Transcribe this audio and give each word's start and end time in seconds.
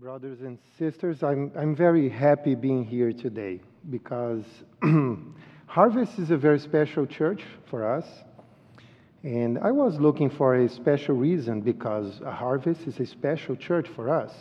Brothers 0.00 0.42
and 0.42 0.60
sisters, 0.78 1.24
I'm, 1.24 1.50
I'm 1.56 1.74
very 1.74 2.08
happy 2.08 2.54
being 2.54 2.84
here 2.84 3.12
today 3.12 3.58
because 3.90 4.44
Harvest 5.66 6.20
is 6.20 6.30
a 6.30 6.36
very 6.36 6.60
special 6.60 7.04
church 7.04 7.42
for 7.68 7.84
us. 7.84 8.06
And 9.24 9.58
I 9.58 9.72
was 9.72 9.98
looking 9.98 10.30
for 10.30 10.54
a 10.54 10.68
special 10.68 11.16
reason 11.16 11.62
because 11.62 12.20
Harvest 12.24 12.82
is 12.86 13.00
a 13.00 13.06
special 13.06 13.56
church 13.56 13.88
for 13.88 14.08
us. 14.08 14.32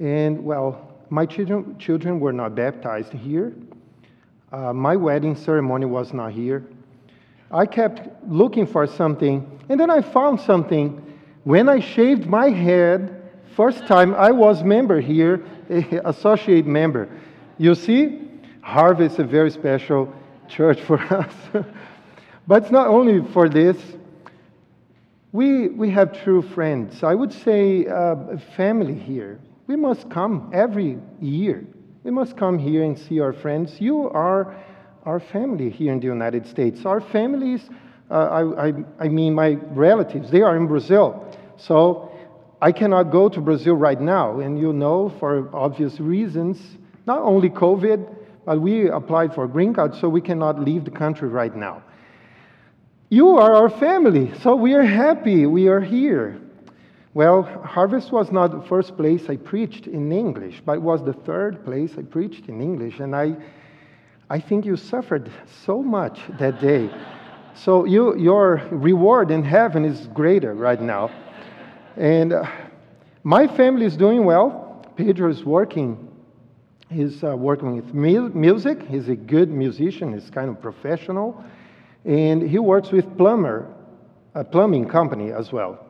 And 0.00 0.44
well, 0.44 1.00
my 1.08 1.24
children, 1.24 1.78
children 1.78 2.20
were 2.20 2.34
not 2.34 2.54
baptized 2.54 3.14
here. 3.14 3.54
Uh, 4.52 4.74
my 4.74 4.96
wedding 4.96 5.34
ceremony 5.34 5.86
was 5.86 6.12
not 6.12 6.32
here. 6.32 6.62
I 7.50 7.64
kept 7.64 8.22
looking 8.28 8.66
for 8.66 8.86
something, 8.86 9.60
and 9.70 9.80
then 9.80 9.88
I 9.88 10.02
found 10.02 10.42
something. 10.42 11.02
When 11.44 11.70
I 11.70 11.80
shaved 11.80 12.26
my 12.26 12.50
head, 12.50 13.17
first 13.58 13.88
time 13.88 14.14
I 14.14 14.30
was 14.30 14.62
member 14.62 15.00
here, 15.00 15.44
associate 16.04 16.64
member. 16.64 17.08
You 17.58 17.74
see, 17.74 18.20
Harvest 18.60 19.14
is 19.14 19.18
a 19.18 19.24
very 19.24 19.50
special 19.50 20.14
church 20.46 20.80
for 20.82 21.00
us. 21.12 21.34
but 22.46 22.62
it's 22.62 22.70
not 22.70 22.86
only 22.86 23.20
for 23.32 23.48
this. 23.48 23.76
We, 25.32 25.70
we 25.70 25.90
have 25.90 26.22
true 26.22 26.40
friends. 26.40 27.02
I 27.02 27.16
would 27.16 27.32
say 27.32 27.84
uh, 27.88 28.36
family 28.56 28.94
here. 28.94 29.40
We 29.66 29.74
must 29.74 30.08
come 30.08 30.52
every 30.54 30.96
year. 31.20 31.66
We 32.04 32.12
must 32.12 32.36
come 32.36 32.60
here 32.60 32.84
and 32.84 32.96
see 32.96 33.18
our 33.18 33.32
friends. 33.32 33.80
You 33.80 34.08
are 34.10 34.56
our 35.04 35.18
family 35.18 35.68
here 35.68 35.92
in 35.92 35.98
the 35.98 36.06
United 36.06 36.46
States. 36.46 36.86
Our 36.86 37.00
families, 37.00 37.68
uh, 38.08 38.14
I, 38.14 38.68
I, 38.68 38.72
I 39.00 39.08
mean 39.08 39.34
my 39.34 39.54
relatives, 39.74 40.30
they 40.30 40.42
are 40.42 40.56
in 40.56 40.68
Brazil. 40.68 41.26
So 41.56 42.07
I 42.60 42.72
cannot 42.72 43.12
go 43.12 43.28
to 43.28 43.40
Brazil 43.40 43.74
right 43.74 44.00
now, 44.00 44.40
and 44.40 44.58
you 44.58 44.72
know, 44.72 45.10
for 45.20 45.48
obvious 45.54 46.00
reasons, 46.00 46.60
not 47.06 47.20
only 47.22 47.48
COVID, 47.48 48.16
but 48.44 48.60
we 48.60 48.88
applied 48.88 49.34
for 49.34 49.46
green 49.46 49.72
card, 49.72 49.94
so 49.94 50.08
we 50.08 50.20
cannot 50.20 50.60
leave 50.60 50.84
the 50.84 50.90
country 50.90 51.28
right 51.28 51.54
now. 51.54 51.82
You 53.10 53.36
are 53.36 53.54
our 53.54 53.70
family, 53.70 54.32
so 54.42 54.56
we 54.56 54.74
are 54.74 54.82
happy 54.82 55.46
we 55.46 55.68
are 55.68 55.80
here. 55.80 56.40
Well, 57.14 57.42
Harvest 57.42 58.12
was 58.12 58.32
not 58.32 58.50
the 58.50 58.68
first 58.68 58.96
place 58.96 59.30
I 59.30 59.36
preached 59.36 59.86
in 59.86 60.10
English, 60.12 60.60
but 60.64 60.72
it 60.72 60.82
was 60.82 61.04
the 61.04 61.12
third 61.12 61.64
place 61.64 61.92
I 61.96 62.02
preached 62.02 62.48
in 62.48 62.60
English, 62.60 62.98
and 62.98 63.14
I, 63.14 63.36
I 64.28 64.40
think 64.40 64.66
you 64.66 64.76
suffered 64.76 65.30
so 65.64 65.82
much 65.82 66.20
that 66.38 66.60
day. 66.60 66.90
so 67.54 67.84
you, 67.84 68.16
your 68.16 68.62
reward 68.70 69.30
in 69.30 69.42
heaven 69.44 69.84
is 69.84 70.08
greater 70.08 70.54
right 70.54 70.80
now. 70.80 71.10
And 71.98 72.32
uh, 72.32 72.48
my 73.24 73.48
family 73.48 73.84
is 73.84 73.96
doing 73.96 74.24
well. 74.24 74.86
Pedro 74.94 75.28
is 75.30 75.44
working. 75.44 76.08
He's 76.90 77.24
uh, 77.24 77.36
working 77.36 77.74
with 77.74 77.92
music. 77.92 78.80
He's 78.86 79.08
a 79.08 79.16
good 79.16 79.50
musician. 79.50 80.14
He's 80.14 80.30
kind 80.30 80.48
of 80.48 80.62
professional. 80.62 81.42
And 82.04 82.40
he 82.40 82.60
works 82.60 82.92
with 82.92 83.16
plumber, 83.18 83.74
a 84.36 84.44
plumbing 84.44 84.88
company 84.88 85.32
as 85.32 85.50
well. 85.50 85.84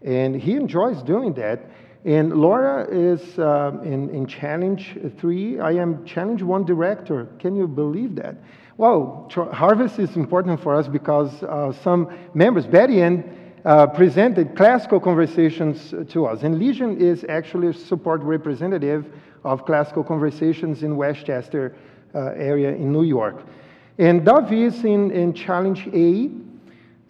And 0.00 0.34
he 0.34 0.54
enjoys 0.54 1.02
doing 1.02 1.34
that. 1.34 1.70
And 2.06 2.32
Laura 2.32 2.88
is 2.90 3.38
uh, 3.38 3.72
in, 3.84 4.08
in 4.10 4.26
Challenge 4.26 4.98
3. 5.18 5.60
I 5.60 5.72
am 5.72 6.06
Challenge 6.06 6.42
1 6.42 6.64
director. 6.64 7.28
Can 7.38 7.54
you 7.54 7.68
believe 7.68 8.16
that? 8.16 8.36
Well, 8.78 9.30
Harvest 9.52 9.98
is 9.98 10.16
important 10.16 10.62
for 10.62 10.74
us 10.74 10.88
because 10.88 11.42
uh, 11.42 11.72
some 11.82 12.10
members, 12.32 12.66
Betty 12.66 13.02
and 13.02 13.43
uh, 13.64 13.86
presented 13.86 14.56
classical 14.56 15.00
conversations 15.00 15.94
to 16.10 16.26
us. 16.26 16.42
And 16.42 16.58
Legion 16.58 17.00
is 17.00 17.24
actually 17.28 17.68
a 17.68 17.72
support 17.72 18.20
representative 18.22 19.06
of 19.42 19.64
classical 19.64 20.04
conversations 20.04 20.82
in 20.82 20.96
Westchester 20.96 21.74
uh, 22.14 22.32
area 22.36 22.70
in 22.70 22.92
New 22.92 23.04
York. 23.04 23.42
And 23.98 24.22
Davi 24.22 24.66
is 24.66 24.84
in, 24.84 25.10
in 25.10 25.32
challenge 25.32 25.86
A, 25.92 26.30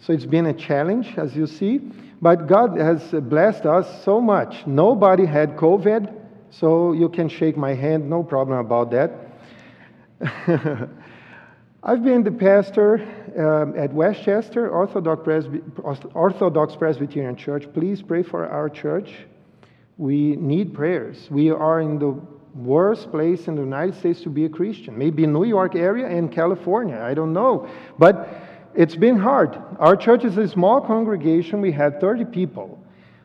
so 0.01 0.13
it's 0.13 0.27
been 0.27 0.47
a 0.47 0.53
challenge, 0.53 1.15
as 1.17 1.35
you 1.35 1.47
see. 1.47 1.79
But 2.21 2.47
God 2.47 2.77
has 2.79 3.03
blessed 3.11 3.67
us 3.67 4.05
so 4.05 4.21
much. 4.21 4.67
Nobody 4.67 5.27
had 5.27 5.57
COVID, 5.57 6.15
so 6.51 6.93
you 6.93 7.09
can 7.09 7.29
shake 7.29 7.57
my 7.57 7.75
hand, 7.75 8.09
no 8.09 8.23
problem 8.23 8.59
about 8.59 8.91
that. 8.93 9.11
I've 11.83 12.03
been 12.03 12.23
the 12.23 12.33
pastor 12.33 13.07
um, 13.37 13.75
at 13.77 13.93
Westchester 13.93 14.69
Orthodox, 14.71 15.23
Presby- 15.25 15.63
Orthodox 16.15 16.77
Presbyterian 16.77 17.37
Church. 17.37 17.67
Please 17.73 18.03
pray 18.03 18.23
for 18.23 18.47
our 18.47 18.69
church. 18.69 19.13
We 19.97 20.37
need 20.37 20.75
prayers. 20.75 21.29
We 21.31 21.51
are 21.51 21.81
in 21.81 21.99
the 21.99 22.21
worst 22.55 23.11
place 23.11 23.49
in 23.49 23.57
the 23.57 23.63
United 23.63 23.97
States 23.97 24.21
to 24.23 24.31
be 24.31 24.45
a 24.45 24.49
Christian. 24.49 24.97
Maybe 24.97 25.27
New 25.27 25.45
York 25.45 25.75
area 25.75 26.07
and 26.07 26.33
California. 26.33 26.99
I 27.01 27.15
don't 27.15 27.33
know. 27.33 27.69
But 27.99 28.29
it's 28.75 28.97
been 28.97 29.19
hard. 29.19 29.59
Our 29.79 29.97
church 29.97 30.25
is 30.25 30.37
a 30.37 30.49
small 30.49 30.81
congregation. 30.81 31.61
We 31.61 31.73
had 31.73 32.01
30 32.01 32.27
people. 32.27 32.81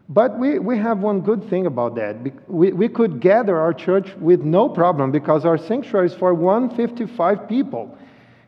But 0.09 0.39
we, 0.39 0.57
we 0.57 0.77
have 0.79 0.99
one 0.99 1.21
good 1.21 1.47
thing 1.51 1.67
about 1.67 1.95
that. 1.95 2.15
We, 2.49 2.71
we 2.71 2.89
could 2.89 3.19
gather 3.19 3.57
our 3.57 3.73
church 3.73 4.15
with 4.15 4.41
no 4.41 4.67
problem 4.67 5.11
because 5.11 5.45
our 5.45 5.57
sanctuary 5.57 6.07
is 6.07 6.15
for 6.15 6.33
155 6.33 7.47
people. 7.47 7.95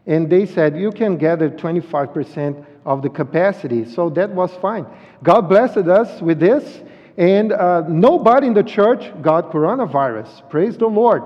And 0.07 0.29
they 0.29 0.45
said, 0.45 0.77
you 0.77 0.91
can 0.91 1.17
gather 1.17 1.49
25% 1.49 2.65
of 2.85 3.01
the 3.01 3.09
capacity. 3.09 3.85
So 3.85 4.09
that 4.11 4.29
was 4.31 4.51
fine. 4.55 4.85
God 5.23 5.41
blessed 5.41 5.87
us 5.87 6.21
with 6.21 6.39
this. 6.39 6.81
And 7.17 7.51
uh, 7.51 7.81
nobody 7.87 8.47
in 8.47 8.53
the 8.53 8.63
church 8.63 9.11
got 9.21 9.51
coronavirus. 9.51 10.49
Praise 10.49 10.77
the 10.77 10.87
Lord. 10.87 11.23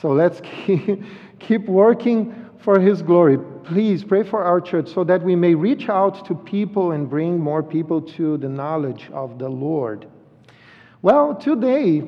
So 0.00 0.12
let's 0.12 0.40
keep, 1.38 1.66
working 1.66 2.50
for 2.60 2.80
His 2.80 3.02
glory. 3.02 3.38
Please 3.64 4.02
pray 4.02 4.22
for 4.22 4.42
our 4.42 4.60
church 4.60 4.88
so 4.92 5.04
that 5.04 5.22
we 5.22 5.36
may 5.36 5.54
reach 5.54 5.88
out 5.88 6.26
to 6.26 6.34
people 6.34 6.92
and 6.92 7.08
bring 7.08 7.38
more 7.38 7.62
people 7.62 8.00
to 8.02 8.38
the 8.38 8.48
knowledge 8.48 9.08
of 9.12 9.38
the 9.38 9.48
Lord. 9.48 10.06
Well, 11.02 11.34
today, 11.34 12.02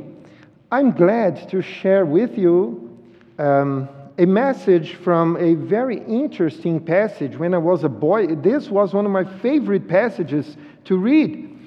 I'm 0.71 0.93
glad 0.93 1.49
to 1.51 1.63
share 1.63 2.05
with 2.05 2.37
you. 2.37 2.99
Um, 3.39 3.89
a 4.23 4.27
message 4.27 4.95
from 4.95 5.37
a 5.37 5.55
very 5.55 5.99
interesting 6.07 6.79
passage 6.79 7.37
when 7.37 7.55
I 7.55 7.59
was 7.59 7.83
a 7.83 7.89
boy. 7.89 8.37
This 8.37 8.69
was 8.69 8.95
one 8.95 9.05
of 9.05 9.11
my 9.11 9.25
favorite 9.41 9.89
passages 9.89 10.57
to 10.85 10.97
read. 10.97 11.59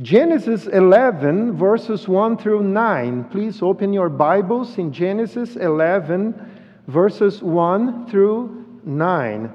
Genesis 0.00 0.68
11, 0.68 1.56
verses 1.56 2.06
1 2.06 2.38
through 2.38 2.62
9. 2.62 3.24
Please 3.24 3.60
open 3.60 3.92
your 3.92 4.08
Bibles 4.08 4.78
in 4.78 4.92
Genesis 4.92 5.56
11, 5.56 6.62
verses 6.86 7.42
1 7.42 8.08
through 8.08 8.80
9. 8.84 9.52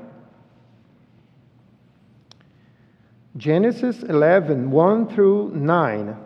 Genesis 3.38 4.03
11, 4.03 4.69
1 4.69 5.07
through 5.07 5.51
9. 5.56 6.17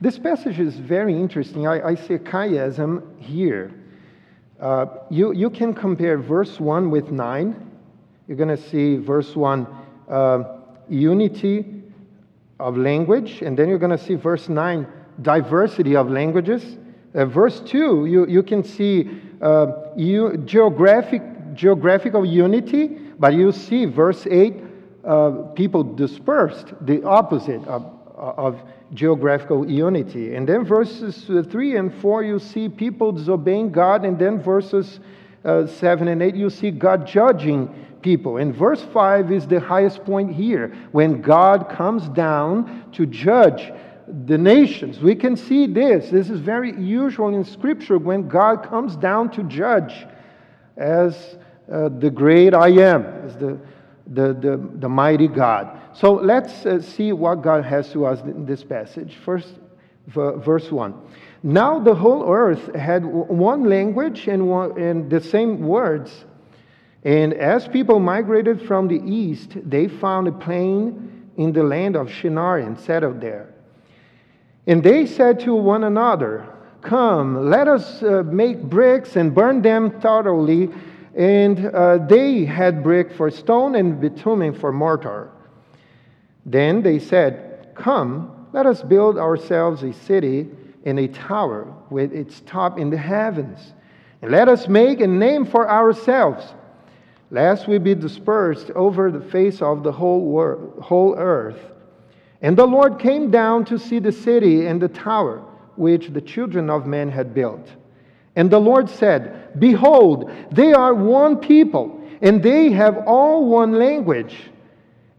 This 0.00 0.18
passage 0.18 0.58
is 0.58 0.74
very 0.74 1.14
interesting. 1.14 1.68
I, 1.68 1.90
I 1.90 1.94
see 1.94 2.14
a 2.14 2.18
chiasm 2.18 3.20
here. 3.20 3.72
Uh, 4.60 4.86
you, 5.10 5.32
you 5.32 5.50
can 5.50 5.74
compare 5.74 6.16
verse 6.16 6.58
1 6.58 6.90
with 6.90 7.10
9. 7.10 7.70
You're 8.26 8.36
going 8.36 8.56
to 8.56 8.56
see 8.70 8.96
verse 8.96 9.36
1, 9.36 9.66
uh, 10.08 10.44
unity 10.88 11.82
of 12.58 12.76
language, 12.76 13.42
and 13.42 13.58
then 13.58 13.68
you're 13.68 13.78
going 13.78 13.96
to 13.96 14.02
see 14.02 14.14
verse 14.14 14.48
9, 14.48 14.86
diversity 15.22 15.94
of 15.94 16.10
languages. 16.10 16.78
Uh, 17.14 17.26
verse 17.26 17.60
2, 17.60 18.06
you, 18.06 18.26
you 18.26 18.42
can 18.42 18.64
see 18.64 19.20
uh, 19.42 19.66
you, 19.94 20.38
geographic, 20.38 21.22
geographical 21.54 22.24
unity, 22.24 22.86
but 23.18 23.34
you 23.34 23.52
see 23.52 23.84
verse 23.84 24.26
8, 24.26 24.54
uh, 25.04 25.30
people 25.54 25.82
dispersed, 25.82 26.72
the 26.80 27.02
opposite 27.04 27.64
of, 27.68 27.84
of 28.16 28.60
geographical 28.94 29.68
unity. 29.68 30.34
And 30.34 30.48
then 30.48 30.64
verses 30.64 31.24
3 31.26 31.76
and 31.76 31.94
4, 31.94 32.22
you 32.24 32.38
see 32.38 32.68
people 32.68 33.12
disobeying 33.12 33.72
God. 33.72 34.04
And 34.04 34.18
then 34.18 34.40
verses 34.40 35.00
uh, 35.44 35.66
7 35.66 36.08
and 36.08 36.22
8, 36.22 36.34
you 36.34 36.50
see 36.50 36.70
God 36.70 37.06
judging 37.06 37.68
people. 38.02 38.36
And 38.36 38.54
verse 38.54 38.82
5 38.92 39.32
is 39.32 39.46
the 39.46 39.60
highest 39.60 40.04
point 40.04 40.34
here 40.34 40.74
when 40.92 41.20
God 41.20 41.68
comes 41.68 42.08
down 42.08 42.90
to 42.92 43.06
judge 43.06 43.72
the 44.26 44.38
nations. 44.38 45.00
We 45.00 45.16
can 45.16 45.36
see 45.36 45.66
this. 45.66 46.10
This 46.10 46.30
is 46.30 46.38
very 46.40 46.78
usual 46.80 47.34
in 47.34 47.44
Scripture 47.44 47.98
when 47.98 48.28
God 48.28 48.68
comes 48.68 48.94
down 48.94 49.30
to 49.32 49.42
judge 49.44 50.06
as 50.76 51.38
uh, 51.72 51.88
the 51.88 52.10
great 52.10 52.54
I 52.54 52.68
am, 52.68 53.04
as 53.24 53.36
the 53.36 53.58
the, 54.08 54.32
the, 54.34 54.70
the 54.74 54.88
mighty 54.88 55.28
God. 55.28 55.80
So 55.98 56.12
let's 56.12 56.66
uh, 56.66 56.82
see 56.82 57.12
what 57.12 57.40
God 57.40 57.64
has 57.64 57.90
to 57.92 58.04
us 58.04 58.20
in 58.20 58.44
this 58.44 58.62
passage. 58.62 59.16
First, 59.24 59.48
verse 60.08 60.70
1. 60.70 60.94
Now 61.42 61.78
the 61.78 61.94
whole 61.94 62.30
earth 62.30 62.74
had 62.74 63.04
one 63.04 63.64
language 63.64 64.28
and, 64.28 64.46
one, 64.46 64.78
and 64.78 65.10
the 65.10 65.20
same 65.20 65.60
words. 65.60 66.26
And 67.04 67.32
as 67.32 67.66
people 67.66 67.98
migrated 67.98 68.60
from 68.60 68.88
the 68.88 69.00
east, 69.06 69.56
they 69.64 69.88
found 69.88 70.28
a 70.28 70.32
plain 70.32 71.30
in 71.38 71.52
the 71.52 71.62
land 71.62 71.96
of 71.96 72.10
Shinar 72.12 72.58
and 72.58 72.78
settled 72.78 73.22
there. 73.22 73.54
And 74.66 74.82
they 74.82 75.06
said 75.06 75.40
to 75.40 75.54
one 75.54 75.84
another, 75.84 76.46
Come, 76.82 77.48
let 77.48 77.68
us 77.68 78.02
uh, 78.02 78.22
make 78.24 78.60
bricks 78.60 79.16
and 79.16 79.34
burn 79.34 79.62
them 79.62 79.98
thoroughly. 80.00 80.68
And 81.14 81.66
uh, 81.66 81.98
they 82.06 82.44
had 82.44 82.82
brick 82.82 83.12
for 83.12 83.30
stone 83.30 83.76
and 83.76 83.98
bitumen 83.98 84.52
for 84.52 84.72
mortar. 84.72 85.30
Then 86.46 86.80
they 86.80 87.00
said, 87.00 87.74
Come, 87.74 88.46
let 88.52 88.64
us 88.64 88.80
build 88.80 89.18
ourselves 89.18 89.82
a 89.82 89.92
city 89.92 90.48
and 90.84 90.98
a 90.98 91.08
tower 91.08 91.66
with 91.90 92.12
its 92.12 92.40
top 92.46 92.78
in 92.78 92.88
the 92.88 92.96
heavens. 92.96 93.74
And 94.22 94.30
let 94.30 94.48
us 94.48 94.68
make 94.68 95.00
a 95.00 95.06
name 95.06 95.44
for 95.44 95.68
ourselves, 95.68 96.54
lest 97.30 97.66
we 97.66 97.78
be 97.78 97.94
dispersed 97.94 98.70
over 98.70 99.10
the 99.10 99.20
face 99.20 99.60
of 99.60 99.82
the 99.82 99.92
whole, 99.92 100.20
world, 100.20 100.80
whole 100.80 101.16
earth. 101.18 101.60
And 102.40 102.56
the 102.56 102.66
Lord 102.66 103.00
came 103.00 103.30
down 103.30 103.64
to 103.66 103.78
see 103.78 103.98
the 103.98 104.12
city 104.12 104.66
and 104.66 104.80
the 104.80 104.88
tower 104.88 105.42
which 105.74 106.08
the 106.08 106.20
children 106.20 106.70
of 106.70 106.86
men 106.86 107.10
had 107.10 107.34
built. 107.34 107.68
And 108.36 108.50
the 108.50 108.60
Lord 108.60 108.88
said, 108.88 109.58
Behold, 109.58 110.30
they 110.52 110.72
are 110.72 110.94
one 110.94 111.38
people, 111.38 112.00
and 112.22 112.42
they 112.42 112.70
have 112.70 112.98
all 113.06 113.48
one 113.48 113.72
language. 113.72 114.36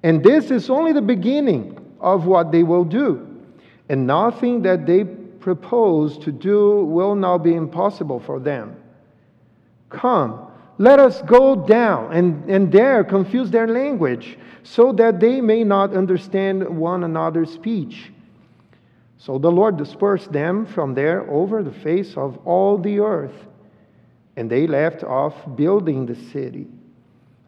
And 0.04 0.24
this 0.24 0.52
is 0.52 0.70
only 0.70 0.94
the 0.94 1.02
beginning 1.02 1.78
of 2.00 2.26
what 2.26 2.52
they 2.52 2.64
will 2.64 2.84
do. 2.84 3.28
And 3.90 4.06
nothing 4.06 4.62
that 4.64 4.86
they 4.86 5.04
propose 5.04 6.18
to 6.20 6.32
do 6.32 6.86
will 6.86 7.16
now 7.16 7.38
be 7.38 7.56
impossible 7.56 8.20
for 8.20 8.40
them. 8.40 8.76
Come, 9.90 10.52
let 10.78 11.00
us 11.00 11.22
go 11.24 11.56
down 11.56 12.14
and, 12.14 12.50
and 12.50 12.72
there 12.72 13.04
confuse 13.04 13.50
their 13.50 13.68
language, 13.68 14.38
so 14.64 14.92
that 14.92 15.20
they 15.20 15.40
may 15.40 15.64
not 15.64 15.96
understand 15.96 16.68
one 16.68 17.06
another's 17.06 17.52
speech. 17.52 18.12
So 19.18 19.40
the 19.40 19.50
Lord 19.50 19.78
dispersed 19.78 20.32
them 20.32 20.66
from 20.66 20.94
there 20.94 21.30
over 21.32 21.64
the 21.64 21.72
face 21.72 22.16
of 22.18 22.38
all 22.46 22.78
the 22.78 23.00
earth, 23.00 23.48
and 24.36 24.50
they 24.50 24.68
left 24.68 25.04
off 25.04 25.34
building 25.56 26.06
the 26.06 26.16
city. 26.16 26.68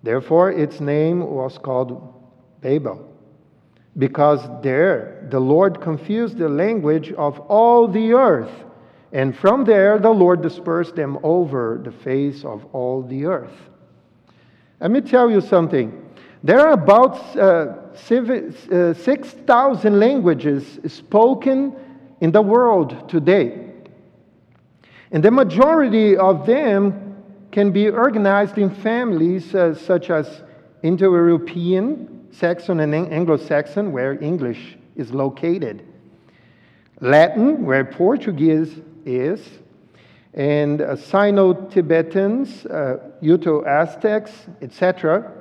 Therefore, 0.02 0.52
its 0.52 0.80
name 0.80 1.20
was 1.20 1.58
called 1.58 2.14
Babel, 2.62 3.08
because 3.98 4.42
there 4.62 5.28
the 5.30 5.40
Lord 5.40 5.82
confused 5.82 6.38
the 6.38 6.50
language 6.50 7.12
of 7.14 7.40
all 7.42 7.88
the 7.88 8.14
earth, 8.14 8.52
and 9.12 9.36
from 9.36 9.66
there 9.66 9.98
the 9.98 10.10
Lord 10.10 10.42
dispersed 10.42 10.96
them 10.96 11.18
over 11.24 11.80
the 11.84 11.92
face 11.92 12.44
of 12.44 12.66
all 12.74 13.02
the 13.02 13.26
earth. 13.26 13.70
Let 14.80 14.92
me 14.92 15.02
tell 15.02 15.30
you 15.30 15.42
something. 15.42 16.06
There 16.44 16.60
are 16.60 16.72
about 16.72 17.36
uh, 17.36 17.76
uh 18.12 18.94
6,000 18.94 20.00
languages 20.00 20.80
spoken 20.88 21.76
in 22.22 22.32
the 22.32 22.42
world 22.42 23.10
today. 23.10 23.66
And 25.12 25.24
the 25.24 25.32
majority 25.32 26.16
of 26.16 26.46
them 26.46 27.18
can 27.52 27.72
be 27.72 27.90
organized 27.90 28.58
in 28.58 28.70
families 28.70 29.56
uh, 29.56 29.74
such 29.74 30.10
as 30.10 30.44
Indo 30.84 31.12
European, 31.12 32.19
Saxon, 32.32 32.80
and 32.80 32.94
Anglo 32.94 33.38
Saxon, 33.38 33.92
where 33.92 34.22
English 34.22 34.78
is 34.96 35.12
located, 35.12 35.86
Latin, 37.00 37.66
where 37.66 37.86
Portuguese 37.86 38.82
is, 39.06 39.48
and 40.34 40.82
uh, 40.82 40.96
Sino 40.96 41.54
Tibetans, 41.54 42.66
uh, 42.66 42.98
Uto 43.22 43.66
Aztecs, 43.66 44.32
etc. 44.62 45.32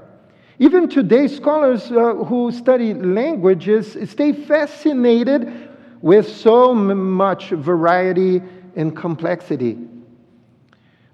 Even 0.59 0.89
today, 0.89 1.29
scholars 1.29 1.91
uh, 1.91 2.15
who 2.15 2.51
study 2.51 2.95
languages 2.95 3.97
stay 4.11 4.33
fascinated 4.33 5.69
with 6.01 6.29
so 6.29 6.75
much 6.75 7.51
variety 7.51 8.41
and 8.77 8.97
complexity. 8.97 9.79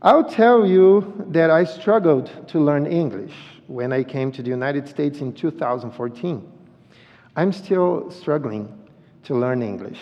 I'll 0.03 0.29
tell 0.29 0.67
you 0.67 1.25
that 1.29 1.50
I 1.50 1.65
struggled 1.65 2.31
to 2.49 2.61
learn 2.61 2.87
English 2.87 3.35
when 3.66 3.93
I 3.93 4.02
came 4.02 4.31
to 4.32 4.43
the 4.43 4.50
United 4.50 4.88
States 4.88 5.20
in 5.20 5.32
2014. 5.32 6.52
I'm 7.37 7.52
still 7.52 8.11
struggling 8.11 8.69
to 9.25 9.34
learn 9.34 9.62
English, 9.62 9.99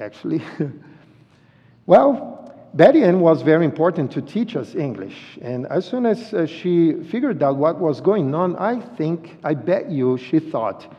actually. 0.00 0.42
well, 1.86 2.36
Betty 2.74 3.02
Ann 3.04 3.20
was 3.20 3.42
very 3.42 3.64
important 3.64 4.10
to 4.12 4.20
teach 4.20 4.56
us 4.56 4.74
English. 4.74 5.38
And 5.40 5.66
as 5.68 5.86
soon 5.86 6.04
as 6.04 6.34
uh, 6.34 6.46
she 6.46 6.94
figured 7.10 7.42
out 7.42 7.56
what 7.56 7.78
was 7.78 8.00
going 8.00 8.34
on, 8.34 8.56
I 8.56 8.80
think, 8.96 9.38
I 9.44 9.54
bet 9.54 9.90
you, 9.90 10.18
she 10.18 10.40
thought, 10.40 10.92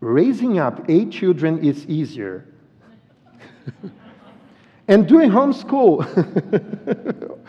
raising 0.00 0.58
up 0.58 0.90
eight 0.90 1.10
children 1.10 1.64
is 1.64 1.86
easier. 1.86 2.46
and 4.88 5.06
doing 5.06 5.30
homeschool, 5.30 6.04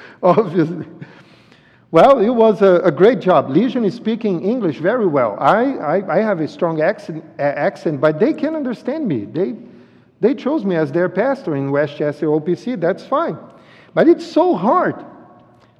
obviously. 0.23 0.85
Well, 1.93 2.17
it 2.17 2.29
was 2.31 2.63
a, 2.63 2.81
a, 2.83 2.91
great 2.91 3.19
job. 3.19 3.51
Legion 3.51 3.85
is 3.85 3.93
speaking 3.93 4.43
English 4.43 4.79
very 4.79 5.05
well. 5.05 5.37
I, 5.39 5.75
I, 5.75 6.17
I 6.17 6.21
have 6.23 6.39
a 6.39 6.47
strong 6.47 6.81
accent, 6.81 7.23
accent, 7.37 8.01
but 8.01 8.19
they 8.19 8.33
can 8.33 8.55
understand 8.55 9.07
me. 9.07 9.25
They, 9.25 9.53
they 10.19 10.33
chose 10.33 10.65
me 10.65 10.75
as 10.75 10.91
their 10.91 11.07
pastor 11.07 11.55
in 11.55 11.69
Westchester 11.69 12.25
OPC, 12.25 12.81
that's 12.81 13.05
fine. 13.05 13.37
But 13.93 14.07
it's 14.07 14.25
so 14.25 14.55
hard 14.55 15.05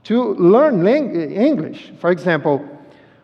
to 0.03 0.35
learn 0.35 0.85
English. 0.85 1.91
For 1.99 2.11
example, 2.11 2.63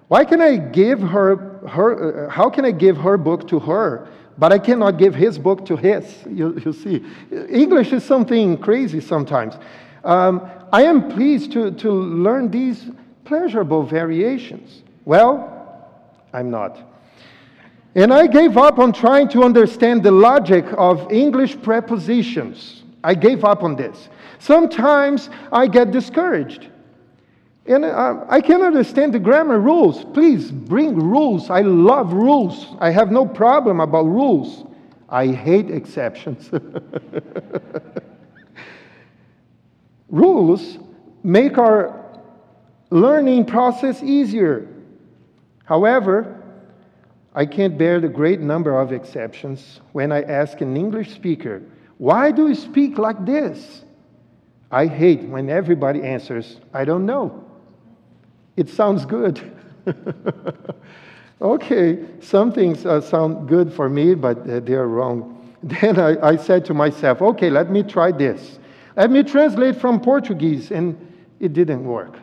why 0.07 0.25
can 0.25 0.41
I 0.41 0.57
give 0.57 0.99
her, 0.99 1.59
her 1.69 2.25
uh, 2.25 2.29
how 2.31 2.49
can 2.49 2.65
I 2.65 2.71
give 2.71 2.97
her 2.97 3.17
book 3.17 3.47
to 3.49 3.59
her, 3.59 4.07
but 4.39 4.51
I 4.51 4.57
cannot 4.57 4.97
give 4.97 5.13
his 5.13 5.37
book 5.37 5.63
to 5.67 5.75
his? 5.75 6.25
You, 6.27 6.59
you 6.65 6.73
see, 6.73 7.05
English 7.51 7.93
is 7.93 8.03
something 8.03 8.57
crazy 8.57 8.99
sometimes. 8.99 9.59
Um, 10.03 10.49
I 10.71 10.83
am 10.83 11.09
pleased 11.09 11.51
to, 11.53 11.71
to 11.71 11.91
learn 11.91 12.51
these 12.51 12.85
pleasurable 13.25 13.83
variations. 13.83 14.83
Well, 15.05 15.87
I'm 16.33 16.49
not. 16.49 16.79
And 17.95 18.13
I 18.13 18.27
gave 18.27 18.57
up 18.57 18.79
on 18.79 18.93
trying 18.93 19.29
to 19.29 19.43
understand 19.43 20.03
the 20.03 20.11
logic 20.11 20.65
of 20.77 21.11
English 21.11 21.61
prepositions. 21.61 22.83
I 23.03 23.15
gave 23.15 23.43
up 23.43 23.63
on 23.63 23.75
this. 23.75 24.09
Sometimes 24.39 25.29
I 25.51 25.67
get 25.67 25.91
discouraged. 25.91 26.67
And 27.65 27.85
uh, 27.85 28.25
I 28.27 28.41
can 28.41 28.61
understand 28.61 29.13
the 29.13 29.19
grammar 29.19 29.59
rules. 29.59 30.03
Please 30.05 30.51
bring 30.51 30.95
rules. 30.95 31.49
I 31.49 31.61
love 31.61 32.13
rules. 32.13 32.67
I 32.79 32.89
have 32.89 33.11
no 33.11 33.25
problem 33.25 33.79
about 33.79 34.05
rules. 34.05 34.65
I 35.07 35.27
hate 35.27 35.69
exceptions. 35.69 36.49
rules 40.09 40.77
make 41.23 41.57
our 41.57 41.95
learning 42.89 43.45
process 43.45 44.01
easier. 44.01 44.67
However, 45.65 46.35
I 47.33 47.45
can't 47.45 47.77
bear 47.77 47.99
the 47.99 48.09
great 48.09 48.39
number 48.39 48.79
of 48.79 48.91
exceptions 48.91 49.81
when 49.91 50.11
I 50.11 50.23
ask 50.23 50.61
an 50.61 50.75
English 50.75 51.13
speaker, 51.13 51.61
Why 51.97 52.31
do 52.31 52.47
you 52.47 52.55
speak 52.55 52.97
like 52.97 53.25
this? 53.25 53.83
I 54.71 54.85
hate 54.85 55.21
when 55.23 55.49
everybody 55.49 56.01
answers, 56.03 56.59
I 56.73 56.85
don't 56.85 57.05
know. 57.05 57.43
It 58.55 58.69
sounds 58.69 59.05
good. 59.05 59.41
okay, 61.41 62.05
some 62.21 62.51
things 62.51 62.85
uh, 62.85 63.01
sound 63.01 63.47
good 63.47 63.73
for 63.73 63.89
me, 63.89 64.13
but 64.13 64.47
uh, 64.49 64.59
they're 64.59 64.87
wrong. 64.87 65.35
Then 65.63 65.99
I, 65.99 66.15
I 66.25 66.35
said 66.37 66.63
to 66.65 66.73
myself, 66.73 67.21
okay, 67.21 67.49
let 67.49 67.69
me 67.69 67.83
try 67.83 68.11
this. 68.11 68.59
Let 68.95 69.11
me 69.11 69.23
translate 69.23 69.75
from 69.77 69.99
Portuguese, 69.99 70.71
and 70.71 70.97
it 71.39 71.53
didn't 71.53 71.83
work. 71.83 72.15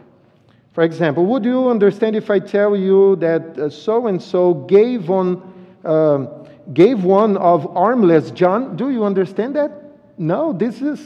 For 0.72 0.82
example, 0.82 1.24
would 1.26 1.44
you 1.44 1.70
understand 1.70 2.16
if 2.16 2.30
I 2.30 2.38
tell 2.38 2.76
you 2.76 3.16
that 3.16 3.72
so 3.72 4.08
and 4.08 4.20
so 4.20 4.52
gave 4.52 5.08
one, 5.08 5.40
uh, 5.84 6.26
gave 6.74 7.02
one 7.02 7.38
of 7.38 7.74
armless 7.76 8.30
John? 8.30 8.76
Do 8.76 8.90
you 8.90 9.04
understand 9.04 9.56
that? 9.56 9.72
No, 10.18 10.52
this 10.52 10.82
is, 10.82 11.00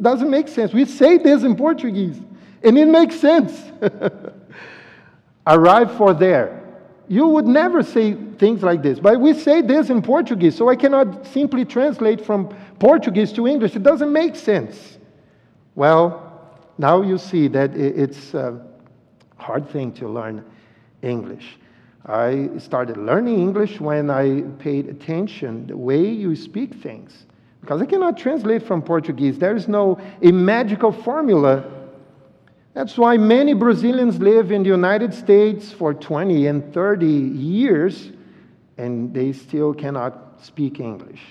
doesn't 0.00 0.30
make 0.30 0.48
sense. 0.48 0.72
We 0.72 0.84
say 0.84 1.18
this 1.18 1.44
in 1.44 1.56
Portuguese, 1.56 2.20
and 2.62 2.78
it 2.78 2.88
makes 2.88 3.18
sense. 3.18 3.70
Arrive 5.46 5.96
for 5.96 6.12
there. 6.12 6.62
You 7.08 7.28
would 7.28 7.46
never 7.46 7.82
say 7.82 8.14
things 8.14 8.62
like 8.62 8.82
this, 8.82 8.98
but 8.98 9.20
we 9.20 9.32
say 9.32 9.62
this 9.62 9.90
in 9.90 10.02
Portuguese, 10.02 10.56
so 10.56 10.68
I 10.68 10.76
cannot 10.76 11.26
simply 11.28 11.64
translate 11.64 12.24
from 12.24 12.54
Portuguese 12.78 13.32
to 13.34 13.46
English. 13.46 13.76
It 13.76 13.82
doesn't 13.82 14.12
make 14.12 14.36
sense. 14.36 14.95
Well, 15.76 16.50
now 16.76 17.02
you 17.02 17.18
see 17.18 17.46
that 17.48 17.76
it's. 17.76 18.34
a 18.34 18.66
hard 19.36 19.68
thing 19.70 19.92
to 19.92 20.08
learn 20.08 20.44
English. 21.02 21.58
I 22.06 22.50
started 22.58 22.96
learning 22.96 23.38
English 23.40 23.80
when 23.80 24.10
I 24.10 24.42
paid 24.58 24.88
attention 24.88 25.66
the 25.66 25.76
way 25.76 26.06
you 26.08 26.36
speak 26.36 26.74
things. 26.74 27.26
Because 27.60 27.82
I 27.82 27.86
cannot 27.86 28.16
translate 28.16 28.62
from 28.62 28.80
Portuguese. 28.82 29.38
There 29.38 29.56
is 29.56 29.66
no 29.66 29.98
a 30.22 30.30
magical 30.30 30.92
formula. 30.92 31.64
That's 32.74 32.96
why 32.96 33.16
many 33.16 33.54
Brazilians 33.54 34.18
live 34.20 34.52
in 34.52 34.62
the 34.62 34.68
United 34.68 35.14
States 35.14 35.72
for 35.72 35.94
20 35.94 36.46
and 36.46 36.72
30 36.72 37.06
years 37.06 38.12
and 38.78 39.12
they 39.12 39.32
still 39.32 39.72
cannot 39.72 40.38
speak 40.42 40.78
English. 40.80 41.22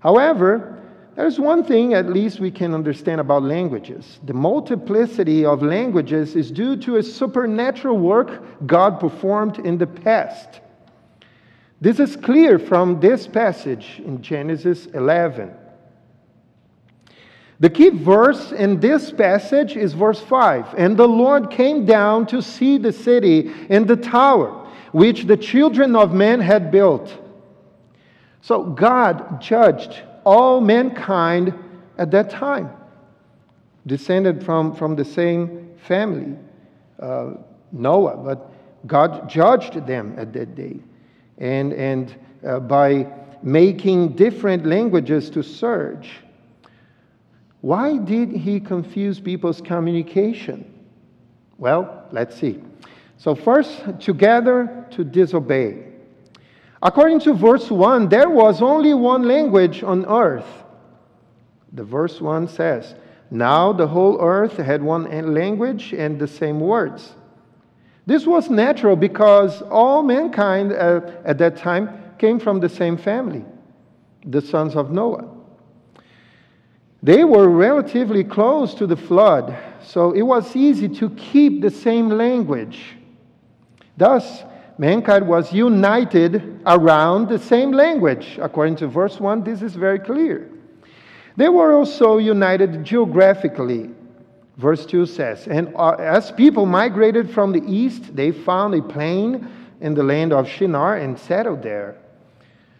However, 0.00 0.79
there's 1.16 1.38
one 1.38 1.64
thing 1.64 1.94
at 1.94 2.08
least 2.08 2.40
we 2.40 2.50
can 2.50 2.74
understand 2.74 3.20
about 3.20 3.42
languages. 3.42 4.20
The 4.24 4.32
multiplicity 4.32 5.44
of 5.44 5.62
languages 5.62 6.36
is 6.36 6.50
due 6.50 6.76
to 6.76 6.96
a 6.96 7.02
supernatural 7.02 7.98
work 7.98 8.66
God 8.66 9.00
performed 9.00 9.58
in 9.58 9.76
the 9.78 9.86
past. 9.86 10.60
This 11.80 11.98
is 11.98 12.14
clear 12.16 12.58
from 12.58 13.00
this 13.00 13.26
passage 13.26 14.00
in 14.04 14.22
Genesis 14.22 14.86
11. 14.86 15.52
The 17.58 17.70
key 17.70 17.90
verse 17.90 18.52
in 18.52 18.80
this 18.80 19.10
passage 19.10 19.76
is 19.76 19.92
verse 19.92 20.20
5. 20.20 20.74
And 20.78 20.96
the 20.96 21.08
Lord 21.08 21.50
came 21.50 21.84
down 21.84 22.26
to 22.26 22.40
see 22.40 22.78
the 22.78 22.92
city 22.92 23.50
and 23.68 23.86
the 23.86 23.96
tower 23.96 24.56
which 24.92 25.24
the 25.24 25.36
children 25.36 25.94
of 25.94 26.14
men 26.14 26.40
had 26.40 26.70
built. 26.70 27.16
So 28.40 28.64
God 28.64 29.40
judged 29.40 30.02
all 30.24 30.60
mankind 30.60 31.54
at 31.98 32.10
that 32.10 32.30
time, 32.30 32.70
descended 33.86 34.44
from, 34.44 34.74
from 34.74 34.96
the 34.96 35.04
same 35.04 35.70
family, 35.86 36.36
uh, 37.00 37.32
Noah, 37.72 38.16
but 38.16 38.50
God 38.86 39.28
judged 39.28 39.86
them 39.86 40.14
at 40.16 40.32
that 40.32 40.54
day. 40.54 40.80
And, 41.38 41.72
and 41.72 42.14
uh, 42.46 42.60
by 42.60 43.06
making 43.42 44.16
different 44.16 44.66
languages 44.66 45.30
to 45.30 45.42
search, 45.42 46.10
why 47.60 47.98
did 47.98 48.32
he 48.32 48.60
confuse 48.60 49.20
people's 49.20 49.60
communication? 49.60 50.72
Well, 51.58 52.06
let's 52.10 52.36
see. 52.36 52.62
So, 53.18 53.34
first, 53.34 54.00
together 54.00 54.86
to 54.92 55.04
disobey. 55.04 55.89
According 56.82 57.20
to 57.20 57.34
verse 57.34 57.70
1, 57.70 58.08
there 58.08 58.30
was 58.30 58.62
only 58.62 58.94
one 58.94 59.24
language 59.24 59.82
on 59.82 60.06
earth. 60.06 60.46
The 61.72 61.84
verse 61.84 62.20
1 62.20 62.48
says, 62.48 62.94
Now 63.30 63.72
the 63.72 63.86
whole 63.86 64.18
earth 64.20 64.56
had 64.56 64.82
one 64.82 65.04
language 65.34 65.92
and 65.92 66.18
the 66.18 66.26
same 66.26 66.58
words. 66.58 67.14
This 68.06 68.26
was 68.26 68.48
natural 68.48 68.96
because 68.96 69.62
all 69.62 70.02
mankind 70.02 70.72
uh, 70.72 71.00
at 71.24 71.38
that 71.38 71.56
time 71.56 72.14
came 72.18 72.40
from 72.40 72.60
the 72.60 72.68
same 72.68 72.96
family, 72.96 73.44
the 74.24 74.40
sons 74.40 74.74
of 74.74 74.90
Noah. 74.90 75.28
They 77.02 77.24
were 77.24 77.48
relatively 77.48 78.24
close 78.24 78.74
to 78.74 78.86
the 78.86 78.96
flood, 78.96 79.56
so 79.82 80.12
it 80.12 80.22
was 80.22 80.56
easy 80.56 80.88
to 80.88 81.10
keep 81.10 81.62
the 81.62 81.70
same 81.70 82.08
language. 82.08 82.96
Thus, 83.96 84.44
mankind 84.80 85.28
was 85.28 85.52
united 85.52 86.58
around 86.64 87.28
the 87.28 87.38
same 87.38 87.70
language. 87.70 88.38
According 88.40 88.76
to 88.76 88.88
verse 88.88 89.20
1, 89.20 89.44
this 89.44 89.60
is 89.60 89.74
very 89.74 89.98
clear. 89.98 90.48
They 91.36 91.50
were 91.50 91.74
also 91.74 92.16
united 92.16 92.82
geographically. 92.82 93.90
Verse 94.56 94.86
2 94.86 95.04
says, 95.04 95.46
And 95.46 95.74
uh, 95.76 95.90
as 95.98 96.32
people 96.32 96.64
migrated 96.64 97.30
from 97.30 97.52
the 97.52 97.62
east, 97.70 98.16
they 98.16 98.32
found 98.32 98.74
a 98.74 98.82
plain 98.82 99.46
in 99.82 99.92
the 99.92 100.02
land 100.02 100.32
of 100.32 100.48
Shinar 100.48 100.96
and 100.96 101.18
settled 101.18 101.62
there. 101.62 101.98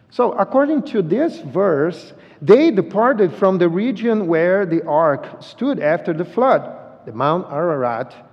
So, 0.09 0.33
according 0.33 0.85
to 0.85 1.03
this 1.03 1.41
verse, 1.41 2.15
they 2.41 2.71
departed 2.71 3.33
from 3.35 3.59
the 3.59 3.69
region 3.69 4.27
where 4.27 4.65
the 4.65 4.85
ark 4.87 5.43
stood 5.43 5.81
after 5.81 6.15
the 6.15 6.25
flood, 6.25 6.63
the 7.05 7.13
Mount 7.13 7.53
Ararat 7.53 8.30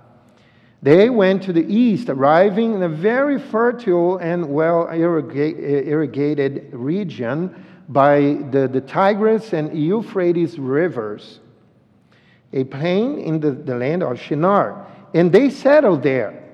they 0.80 1.10
went 1.10 1.42
to 1.44 1.52
the 1.52 1.64
east, 1.66 2.08
arriving 2.08 2.74
in 2.74 2.82
a 2.84 2.88
very 2.88 3.38
fertile 3.38 4.18
and 4.18 4.48
well 4.48 4.88
irrigated 4.92 6.68
region 6.72 7.64
by 7.88 8.20
the, 8.50 8.68
the 8.68 8.80
Tigris 8.80 9.52
and 9.52 9.76
Euphrates 9.76 10.58
rivers, 10.58 11.40
a 12.52 12.64
plain 12.64 13.18
in 13.18 13.40
the, 13.40 13.50
the 13.50 13.74
land 13.74 14.02
of 14.02 14.20
Shinar. 14.20 14.86
And 15.14 15.32
they 15.32 15.50
settled 15.50 16.02
there. 16.02 16.44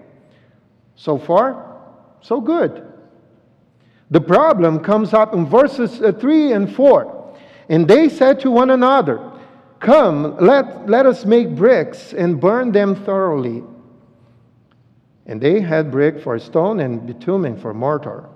So 0.97 1.19
far, 1.19 1.81
so 2.23 2.41
good. 2.41 2.93
The 4.11 4.21
problem 4.21 4.81
comes 4.81 5.13
up 5.13 5.35
in 5.35 5.45
verses 5.45 6.01
uh, 6.01 6.13
3 6.13 6.53
and 6.53 6.75
4. 6.75 7.37
And 7.69 7.89
they 7.89 8.09
said 8.09 8.41
to 8.41 8.51
one 8.51 8.71
another, 8.71 9.33
Come, 9.81 10.37
let, 10.39 10.89
let 10.89 11.05
us 11.05 11.25
make 11.25 11.51
bricks 11.51 12.15
and 12.15 12.41
burn 12.41 12.73
them 12.73 12.95
thoroughly. 12.95 13.65
And 15.27 15.41
they 15.41 15.61
had 15.61 15.91
brick 15.91 16.21
for 16.21 16.39
stone 16.39 16.81
and 16.81 17.07
bitumen 17.07 17.57
for 17.57 17.73
mortar. 17.73 18.29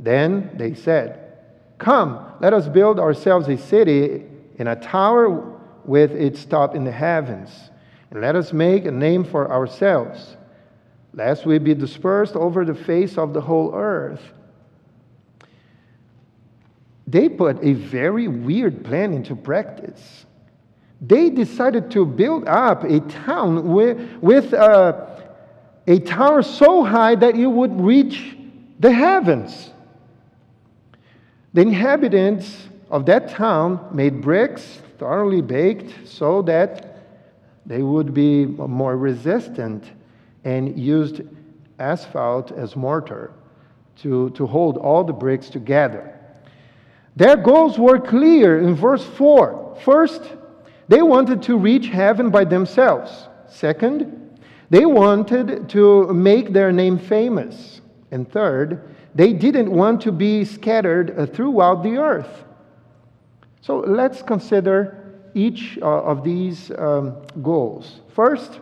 Then 0.00 0.50
they 0.54 0.74
said, 0.74 1.38
Come, 1.78 2.34
let 2.40 2.52
us 2.52 2.68
build 2.68 2.98
ourselves 2.98 3.48
a 3.48 3.56
city 3.56 4.24
in 4.56 4.66
a 4.66 4.76
tower 4.76 5.58
with 5.84 6.10
its 6.10 6.44
top 6.44 6.74
in 6.74 6.84
the 6.84 6.92
heavens, 6.92 7.50
and 8.10 8.20
let 8.20 8.36
us 8.36 8.52
make 8.52 8.84
a 8.84 8.90
name 8.90 9.24
for 9.24 9.50
ourselves, 9.50 10.36
lest 11.14 11.46
we 11.46 11.58
be 11.58 11.74
dispersed 11.74 12.34
over 12.34 12.64
the 12.64 12.74
face 12.74 13.16
of 13.16 13.32
the 13.32 13.40
whole 13.40 13.74
earth. 13.74 14.22
They 17.06 17.28
put 17.28 17.64
a 17.64 17.72
very 17.72 18.28
weird 18.28 18.84
plan 18.84 19.14
into 19.14 19.34
practice. 19.34 20.26
They 21.00 21.30
decided 21.30 21.90
to 21.92 22.04
build 22.04 22.46
up 22.48 22.84
a 22.84 23.00
town 23.00 23.68
with, 23.68 23.98
with 24.20 24.52
uh, 24.52 25.06
a 25.88 25.98
tower 25.98 26.42
so 26.42 26.84
high 26.84 27.14
that 27.14 27.34
you 27.34 27.48
would 27.48 27.80
reach 27.80 28.36
the 28.78 28.92
heavens. 28.92 29.70
The 31.54 31.62
inhabitants 31.62 32.68
of 32.90 33.06
that 33.06 33.30
town 33.30 33.88
made 33.90 34.20
bricks 34.20 34.82
thoroughly 34.98 35.40
baked 35.40 36.06
so 36.06 36.42
that 36.42 36.98
they 37.64 37.82
would 37.82 38.12
be 38.12 38.44
more 38.44 38.98
resistant 38.98 39.90
and 40.44 40.78
used 40.78 41.22
asphalt 41.78 42.52
as 42.52 42.76
mortar 42.76 43.32
to, 43.96 44.28
to 44.30 44.46
hold 44.46 44.76
all 44.76 45.04
the 45.04 45.12
bricks 45.14 45.48
together. 45.48 46.14
Their 47.16 47.36
goals 47.36 47.78
were 47.78 47.98
clear 47.98 48.60
in 48.60 48.74
verse 48.74 49.04
4. 49.04 49.78
First, 49.84 50.22
they 50.88 51.00
wanted 51.00 51.42
to 51.44 51.56
reach 51.56 51.86
heaven 51.86 52.28
by 52.28 52.44
themselves. 52.44 53.28
Second, 53.48 54.27
they 54.70 54.84
wanted 54.84 55.68
to 55.70 56.12
make 56.12 56.52
their 56.52 56.72
name 56.72 56.98
famous. 56.98 57.80
And 58.10 58.30
third, 58.30 58.94
they 59.14 59.32
didn't 59.32 59.70
want 59.70 60.00
to 60.02 60.12
be 60.12 60.44
scattered 60.44 61.18
uh, 61.18 61.26
throughout 61.26 61.82
the 61.82 61.96
earth. 61.96 62.44
So 63.60 63.78
let's 63.78 64.22
consider 64.22 65.14
each 65.34 65.78
uh, 65.82 65.86
of 65.86 66.24
these 66.24 66.70
um, 66.78 67.16
goals. 67.42 68.00
First, 68.14 68.60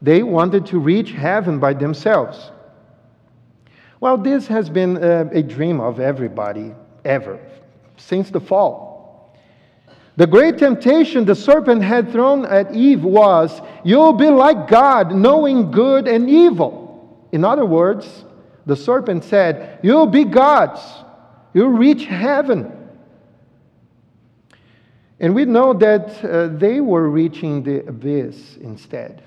they 0.00 0.22
wanted 0.22 0.66
to 0.66 0.78
reach 0.78 1.12
heaven 1.12 1.58
by 1.58 1.74
themselves. 1.74 2.50
Well, 4.00 4.18
this 4.18 4.48
has 4.48 4.68
been 4.68 4.96
uh, 4.96 5.28
a 5.32 5.42
dream 5.42 5.80
of 5.80 6.00
everybody 6.00 6.74
ever 7.04 7.38
since 7.96 8.30
the 8.30 8.40
fall. 8.40 8.91
The 10.16 10.26
great 10.26 10.58
temptation 10.58 11.24
the 11.24 11.34
serpent 11.34 11.82
had 11.82 12.12
thrown 12.12 12.44
at 12.44 12.74
Eve 12.74 13.02
was, 13.02 13.60
You'll 13.82 14.12
be 14.12 14.28
like 14.28 14.68
God, 14.68 15.14
knowing 15.14 15.70
good 15.70 16.06
and 16.06 16.28
evil. 16.28 17.28
In 17.32 17.44
other 17.44 17.64
words, 17.64 18.24
the 18.66 18.76
serpent 18.76 19.24
said, 19.24 19.80
You'll 19.82 20.06
be 20.06 20.24
gods, 20.24 20.80
you'll 21.54 21.68
reach 21.68 22.04
heaven. 22.04 22.78
And 25.18 25.34
we 25.34 25.44
know 25.44 25.72
that 25.72 26.24
uh, 26.24 26.48
they 26.48 26.80
were 26.80 27.08
reaching 27.08 27.62
the 27.62 27.86
abyss 27.86 28.56
instead. 28.56 29.22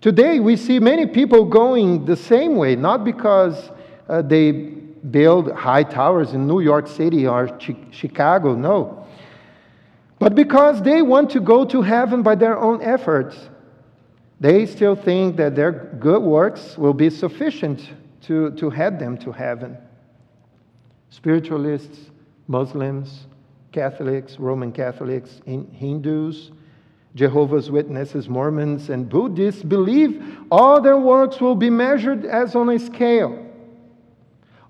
Today, 0.00 0.38
we 0.38 0.56
see 0.56 0.78
many 0.78 1.04
people 1.04 1.44
going 1.44 2.04
the 2.04 2.16
same 2.16 2.54
way, 2.54 2.76
not 2.76 3.04
because 3.04 3.70
uh, 4.08 4.22
they 4.22 4.52
build 4.52 5.50
high 5.52 5.82
towers 5.82 6.32
in 6.32 6.46
New 6.46 6.60
York 6.60 6.86
City 6.86 7.26
or 7.26 7.58
Chicago, 7.90 8.54
no 8.54 9.05
but 10.18 10.34
because 10.34 10.82
they 10.82 11.02
want 11.02 11.30
to 11.30 11.40
go 11.40 11.64
to 11.64 11.82
heaven 11.82 12.22
by 12.22 12.34
their 12.34 12.58
own 12.58 12.80
efforts, 12.82 13.36
they 14.40 14.66
still 14.66 14.96
think 14.96 15.36
that 15.36 15.54
their 15.54 15.72
good 15.98 16.22
works 16.22 16.76
will 16.76 16.94
be 16.94 17.10
sufficient 17.10 17.90
to, 18.22 18.50
to 18.52 18.70
head 18.70 18.98
them 18.98 19.16
to 19.18 19.32
heaven. 19.32 19.76
Spiritualists, 21.10 22.10
Muslims, 22.48 23.26
Catholics, 23.72 24.38
Roman 24.38 24.72
Catholics, 24.72 25.40
Hindus, 25.44 26.50
Jehovah's 27.14 27.70
Witnesses, 27.70 28.28
Mormons, 28.28 28.90
and 28.90 29.08
Buddhists 29.08 29.62
believe 29.62 30.22
all 30.50 30.80
their 30.80 30.98
works 30.98 31.40
will 31.40 31.54
be 31.54 31.70
measured 31.70 32.26
as 32.26 32.54
on 32.54 32.68
a 32.68 32.78
scale. 32.78 33.42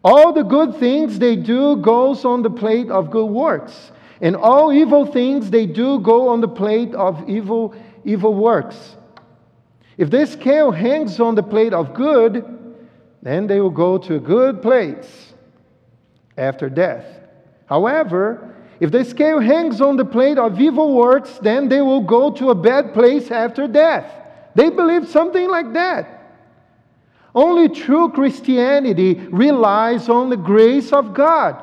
All 0.04 0.32
the 0.32 0.44
good 0.44 0.76
things 0.76 1.18
they 1.18 1.34
do 1.34 1.76
goes 1.76 2.24
on 2.24 2.42
the 2.42 2.50
plate 2.50 2.88
of 2.88 3.10
good 3.10 3.26
works. 3.26 3.90
And 4.20 4.34
all 4.36 4.72
evil 4.72 5.06
things 5.06 5.50
they 5.50 5.66
do 5.66 6.00
go 6.00 6.28
on 6.28 6.40
the 6.40 6.48
plate 6.48 6.94
of 6.94 7.28
evil, 7.28 7.74
evil 8.04 8.34
works. 8.34 8.96
If 9.98 10.10
this 10.10 10.32
scale 10.32 10.70
hangs 10.70 11.20
on 11.20 11.34
the 11.34 11.42
plate 11.42 11.72
of 11.72 11.94
good, 11.94 12.44
then 13.22 13.46
they 13.46 13.60
will 13.60 13.70
go 13.70 13.98
to 13.98 14.16
a 14.16 14.20
good 14.20 14.62
place 14.62 15.34
after 16.36 16.68
death. 16.68 17.04
However, 17.66 18.54
if 18.78 18.90
the 18.90 19.04
scale 19.04 19.40
hangs 19.40 19.80
on 19.80 19.96
the 19.96 20.04
plate 20.04 20.38
of 20.38 20.60
evil 20.60 20.94
works, 20.94 21.38
then 21.40 21.68
they 21.68 21.80
will 21.80 22.02
go 22.02 22.30
to 22.32 22.50
a 22.50 22.54
bad 22.54 22.92
place 22.92 23.30
after 23.30 23.66
death. 23.66 24.12
They 24.54 24.70
believe 24.70 25.08
something 25.08 25.48
like 25.48 25.72
that. 25.72 26.12
Only 27.34 27.68
true 27.68 28.10
Christianity 28.10 29.14
relies 29.14 30.08
on 30.08 30.30
the 30.30 30.36
grace 30.36 30.92
of 30.92 31.12
God. 31.12 31.62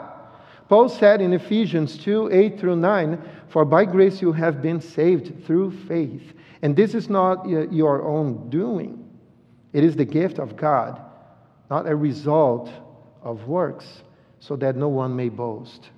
Paul 0.70 0.90
said 0.90 1.22
in 1.22 1.34
Ephesians 1.34 1.98
2 1.98 2.30
8 2.32 2.60
through 2.60 2.78
9, 2.78 3.22
For 3.50 3.66
by 3.66 3.86
grace 3.86 4.22
you 4.22 4.32
have 4.32 4.62
been 4.62 4.80
saved 4.80 5.46
through 5.46 5.72
faith. 5.88 6.34
And 6.62 6.76
this 6.76 6.96
is 6.96 7.10
not 7.10 7.48
your 7.48 8.08
own 8.08 8.50
doing, 8.50 9.10
it 9.74 9.84
is 9.84 9.96
the 9.96 10.06
gift 10.06 10.40
of 10.40 10.56
God, 10.56 11.02
not 11.70 11.88
a 11.88 11.96
result 11.96 12.72
of 13.22 13.48
works, 13.48 14.04
so 14.40 14.56
that 14.56 14.76
no 14.76 14.88
one 14.88 15.16
may 15.16 15.30
boast. 15.30 15.90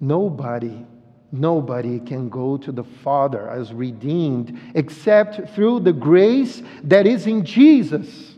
Nobody, 0.00 0.84
nobody 1.30 2.00
can 2.00 2.28
go 2.28 2.56
to 2.56 2.72
the 2.72 2.82
Father 2.82 3.48
as 3.48 3.72
redeemed 3.72 4.58
except 4.74 5.54
through 5.54 5.80
the 5.80 5.92
grace 5.92 6.60
that 6.82 7.06
is 7.06 7.28
in 7.28 7.44
Jesus. 7.44 8.34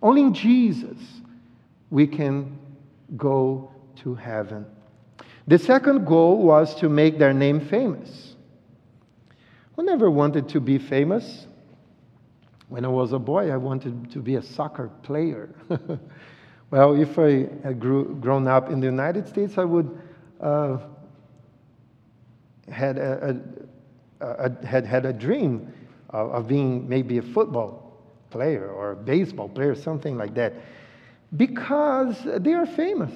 Only 0.00 0.22
in 0.22 0.32
Jesus 0.32 0.96
we 1.90 2.06
can 2.06 2.56
go 3.16 3.72
to 3.96 4.14
heaven. 4.14 4.66
The 5.46 5.58
second 5.58 6.06
goal 6.06 6.42
was 6.42 6.74
to 6.76 6.88
make 6.88 7.18
their 7.18 7.32
name 7.32 7.60
famous. 7.60 8.36
I 9.78 9.82
never 9.82 10.10
wanted 10.10 10.48
to 10.50 10.60
be 10.60 10.78
famous. 10.78 11.46
When 12.68 12.84
I 12.84 12.88
was 12.88 13.12
a 13.12 13.18
boy, 13.18 13.50
I 13.50 13.56
wanted 13.56 14.10
to 14.12 14.20
be 14.20 14.36
a 14.36 14.42
soccer 14.42 14.88
player. 15.02 15.54
well, 16.70 17.00
if 17.00 17.18
I 17.18 17.48
had 17.64 17.80
grew, 17.80 18.16
grown 18.20 18.46
up 18.46 18.70
in 18.70 18.80
the 18.80 18.86
United 18.86 19.26
States, 19.26 19.58
I 19.58 19.64
would 19.64 19.98
uh, 20.40 20.78
had, 22.70 22.98
a, 22.98 23.40
a, 24.20 24.26
a, 24.26 24.66
had 24.66 24.86
had 24.86 25.06
a 25.06 25.12
dream 25.12 25.72
of, 26.10 26.30
of 26.30 26.48
being 26.48 26.88
maybe 26.88 27.18
a 27.18 27.22
football 27.22 27.90
player 28.30 28.68
or 28.68 28.92
a 28.92 28.96
baseball 28.96 29.48
player, 29.48 29.74
something 29.74 30.16
like 30.16 30.34
that, 30.34 30.54
because 31.36 32.16
they 32.38 32.52
are 32.52 32.66
famous. 32.66 33.12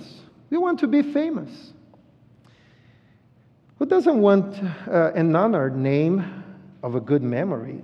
We 0.50 0.58
want 0.58 0.80
to 0.80 0.86
be 0.86 1.02
famous. 1.02 1.72
Who 3.78 3.86
doesn't 3.86 4.20
want 4.20 4.56
uh, 4.88 5.12
an 5.14 5.34
honored 5.34 5.76
name 5.76 6.44
of 6.82 6.94
a 6.94 7.00
good 7.00 7.22
memory? 7.22 7.82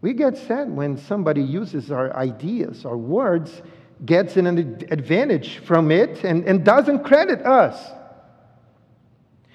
We 0.00 0.12
get 0.12 0.36
sad 0.36 0.70
when 0.70 0.96
somebody 0.96 1.42
uses 1.42 1.90
our 1.90 2.14
ideas, 2.14 2.84
our 2.84 2.96
words, 2.96 3.62
gets 4.04 4.36
an 4.36 4.46
advantage 4.90 5.58
from 5.58 5.90
it 5.90 6.24
and, 6.24 6.44
and 6.44 6.64
doesn't 6.64 7.04
credit 7.04 7.40
us. 7.40 7.90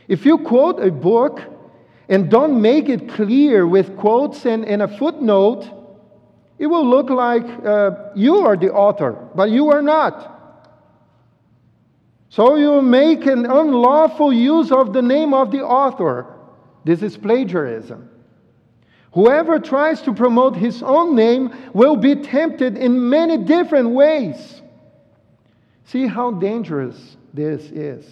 If 0.08 0.25
you 0.25 0.39
quote 0.39 0.84
a 0.84 0.89
book 0.89 1.41
and 2.10 2.31
don't 2.31 2.60
make 2.60 2.89
it 2.89 3.10
clear 3.10 3.67
with 3.67 3.96
quotes 3.96 4.46
and, 4.46 4.65
and 4.65 4.81
a 4.81 4.88
footnote, 4.88 5.69
it 6.60 6.68
will 6.68 6.86
look 6.86 7.10
like 7.10 7.46
uh, 7.66 8.12
you 8.16 8.39
are 8.39 8.58
the 8.58 8.72
author, 8.72 9.13
but 9.34 9.50
you 9.50 9.70
are 9.72 9.82
not. 9.82 10.36
So 12.28 12.58
you 12.58 12.82
make 12.82 13.25
an 13.25 13.46
unlawful 13.46 14.34
use 14.34 14.72
of 14.72 14.92
the 14.92 15.01
name 15.01 15.34
of 15.34 15.51
the 15.51 15.62
author. 15.63 16.28
This 16.84 17.01
is 17.01 17.18
plagiarism. 17.18 18.10
Whoever 19.13 19.58
tries 19.58 20.01
to 20.04 20.13
promote 20.13 20.56
his 20.56 20.84
own 20.84 21.16
name 21.16 21.51
will 21.74 21.96
be 21.96 22.16
tempted 22.16 22.78
in 22.78 23.10
many 23.10 23.38
different 23.38 23.92
ways. 23.92 24.62
See 25.86 26.06
how 26.06 26.32
dangerous 26.32 27.18
this 27.34 27.63
is. 27.72 28.06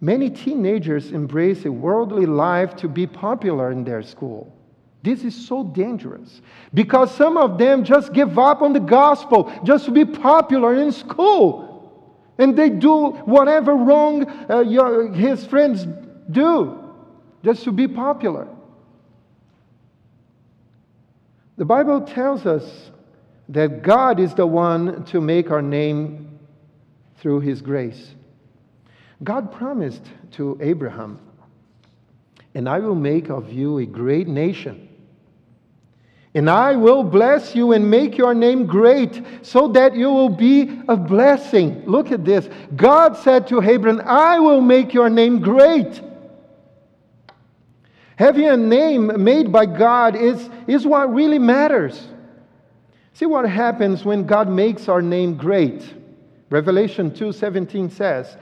Many 0.00 0.30
teenagers 0.30 1.10
embrace 1.10 1.64
a 1.64 1.72
worldly 1.72 2.26
life 2.26 2.76
to 2.76 2.88
be 2.88 3.06
popular 3.06 3.72
in 3.72 3.84
their 3.84 4.02
school. 4.02 4.53
This 5.04 5.22
is 5.22 5.46
so 5.46 5.62
dangerous 5.62 6.40
because 6.72 7.14
some 7.14 7.36
of 7.36 7.58
them 7.58 7.84
just 7.84 8.14
give 8.14 8.38
up 8.38 8.62
on 8.62 8.72
the 8.72 8.80
gospel 8.80 9.52
just 9.62 9.84
to 9.84 9.90
be 9.90 10.06
popular 10.06 10.74
in 10.76 10.92
school. 10.92 11.92
And 12.38 12.56
they 12.56 12.70
do 12.70 13.10
whatever 13.10 13.74
wrong 13.74 14.26
uh, 14.50 14.60
your, 14.60 15.12
his 15.12 15.44
friends 15.44 15.86
do 16.30 16.80
just 17.44 17.64
to 17.64 17.72
be 17.72 17.86
popular. 17.86 18.48
The 21.58 21.66
Bible 21.66 22.00
tells 22.00 22.46
us 22.46 22.90
that 23.50 23.82
God 23.82 24.18
is 24.18 24.32
the 24.32 24.46
one 24.46 25.04
to 25.04 25.20
make 25.20 25.50
our 25.50 25.60
name 25.60 26.38
through 27.18 27.40
his 27.40 27.60
grace. 27.60 28.14
God 29.22 29.52
promised 29.52 30.06
to 30.32 30.56
Abraham, 30.62 31.20
and 32.54 32.70
I 32.70 32.78
will 32.78 32.94
make 32.94 33.28
of 33.28 33.52
you 33.52 33.76
a 33.80 33.84
great 33.84 34.28
nation. 34.28 34.88
And 36.34 36.50
I 36.50 36.74
will 36.74 37.04
bless 37.04 37.54
you 37.54 37.72
and 37.72 37.88
make 37.88 38.18
your 38.18 38.34
name 38.34 38.66
great 38.66 39.22
so 39.42 39.68
that 39.68 39.94
you 39.94 40.10
will 40.10 40.28
be 40.28 40.80
a 40.88 40.96
blessing. 40.96 41.84
Look 41.86 42.10
at 42.10 42.24
this. 42.24 42.48
God 42.74 43.16
said 43.16 43.46
to 43.48 43.62
Abraham, 43.62 44.02
I 44.04 44.40
will 44.40 44.60
make 44.60 44.92
your 44.92 45.08
name 45.08 45.40
great. 45.40 46.02
Having 48.16 48.48
a 48.48 48.56
name 48.56 49.22
made 49.22 49.52
by 49.52 49.66
God 49.66 50.16
is, 50.16 50.50
is 50.66 50.84
what 50.84 51.12
really 51.12 51.38
matters. 51.38 52.08
See 53.12 53.26
what 53.26 53.48
happens 53.48 54.04
when 54.04 54.26
God 54.26 54.48
makes 54.48 54.88
our 54.88 55.02
name 55.02 55.36
great. 55.36 55.94
Revelation 56.50 57.12
2:17 57.12 57.90
says, 57.90 58.36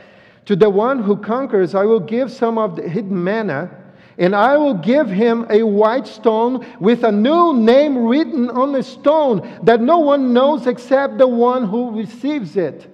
"To 0.46 0.56
the 0.56 0.68
one 0.68 1.02
who 1.02 1.16
conquers 1.16 1.74
I 1.74 1.84
will 1.84 2.00
give 2.00 2.30
some 2.30 2.58
of 2.58 2.76
the 2.76 2.88
hidden 2.88 3.22
manna, 3.22 3.70
and 4.18 4.34
I 4.34 4.56
will 4.56 4.74
give 4.74 5.08
him 5.08 5.46
a 5.50 5.62
white 5.62 6.06
stone 6.06 6.66
with 6.80 7.04
a 7.04 7.12
new 7.12 7.54
name 7.54 7.98
written 7.98 8.50
on 8.50 8.72
the 8.72 8.82
stone 8.82 9.60
that 9.62 9.80
no 9.80 9.98
one 9.98 10.32
knows 10.32 10.66
except 10.66 11.18
the 11.18 11.28
one 11.28 11.66
who 11.66 11.90
receives 11.90 12.56
it." 12.56 12.88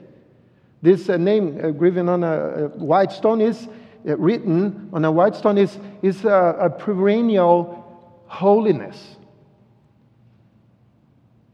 This 0.81 1.09
uh, 1.09 1.17
name 1.17 1.59
uh, 1.63 1.69
written 1.73 2.09
on 2.09 2.23
a, 2.23 2.65
a 2.65 2.69
white 2.69 3.13
stone 3.13 3.41
is 3.41 3.67
uh, 4.07 4.17
written 4.17 4.89
on 4.93 5.05
a 5.05 5.11
white 5.11 5.35
stone 5.35 5.59
is, 5.59 5.77
is 6.03 6.25
a, 6.25 6.57
a 6.61 6.71
perennial 6.71 7.85
holiness. 8.27 9.17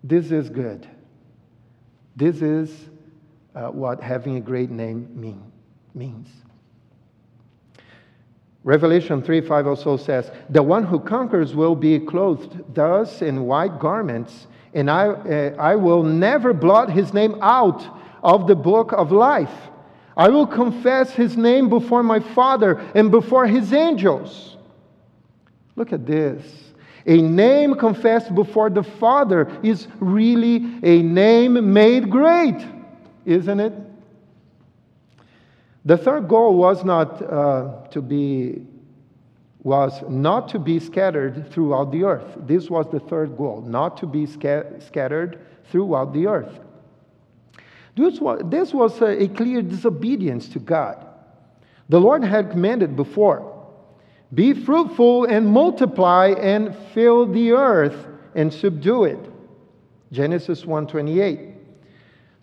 This 0.03 0.31
is 0.31 0.51
good. 0.51 0.87
This 2.15 2.43
is 2.43 2.71
uh, 3.55 3.69
what 3.69 4.03
having 4.03 4.37
a 4.37 4.41
great 4.41 4.71
name 4.71 5.09
mean, 5.19 5.51
means. 5.95 6.29
Revelation 8.65 9.23
3 9.23 9.43
5 9.43 9.67
also 9.67 9.97
says, 9.97 10.31
The 10.51 10.63
one 10.63 10.85
who 10.85 10.99
conquers 10.99 11.55
will 11.55 11.77
be 11.77 12.01
clothed 12.01 12.75
thus 12.75 13.23
in 13.23 13.45
white 13.45 13.79
garments, 13.79 14.49
and 14.73 14.91
I, 14.91 15.07
uh, 15.07 15.57
I 15.59 15.77
will 15.77 16.03
never 16.03 16.53
blot 16.53 16.91
his 16.91 17.15
name 17.15 17.37
out 17.41 17.85
of 18.23 18.49
the 18.49 18.57
book 18.57 18.93
of 18.93 19.13
life 19.13 19.53
I 20.17 20.29
will 20.29 20.47
confess 20.47 21.13
his 21.13 21.37
name 21.37 21.69
before 21.69 22.03
my 22.03 22.21
Father 22.21 22.79
and 22.95 23.11
before 23.11 23.47
his 23.47 23.73
angels. 23.73 24.57
Look 25.77 25.93
at 25.93 26.07
this. 26.07 26.45
A 27.07 27.21
name 27.21 27.75
confessed 27.75 28.35
before 28.35 28.71
the 28.71 28.83
Father 28.83 29.51
is 29.63 29.89
really 29.99 30.79
a 30.83 31.03
name 31.03 31.73
made 31.73 32.11
great, 32.11 32.65
isn't 33.27 33.61
it? 33.61 33.73
The 35.85 35.97
third 35.97 36.29
goal 36.29 36.57
was 36.57 36.85
not 36.85 37.21
uh, 37.23 37.87
to 37.91 38.01
be 38.01 38.67
was 39.63 40.03
not 40.09 40.49
to 40.51 40.59
be 40.59 40.79
scattered 40.79 41.51
throughout 41.51 41.91
the 41.91 42.05
earth. 42.05 42.37
This 42.47 42.69
was 42.69 42.87
the 42.93 43.01
third 43.01 43.37
goal, 43.37 43.63
not 43.63 43.97
to 43.99 44.07
be 44.07 44.27
sca- 44.27 44.79
scattered 44.79 45.41
throughout 45.71 46.13
the 46.13 46.27
earth. 46.27 46.61
This 47.97 48.21
was, 48.21 48.43
this 48.45 48.75
was 48.75 49.01
a, 49.01 49.23
a 49.23 49.29
clear 49.29 49.63
disobedience 49.63 50.49
to 50.51 50.59
God. 50.59 51.07
The 51.89 51.99
Lord 51.99 52.23
had 52.25 52.51
commanded 52.51 52.95
before 52.95 53.51
be 54.35 54.53
fruitful 54.53 55.25
and 55.25 55.47
multiply 55.47 56.35
and 56.39 56.77
fill 56.93 57.27
the 57.27 57.53
earth 57.53 58.07
and 58.35 58.53
subdue 58.53 59.05
it. 59.05 59.31
Genesis 60.13 60.65
1:28. 60.65 61.54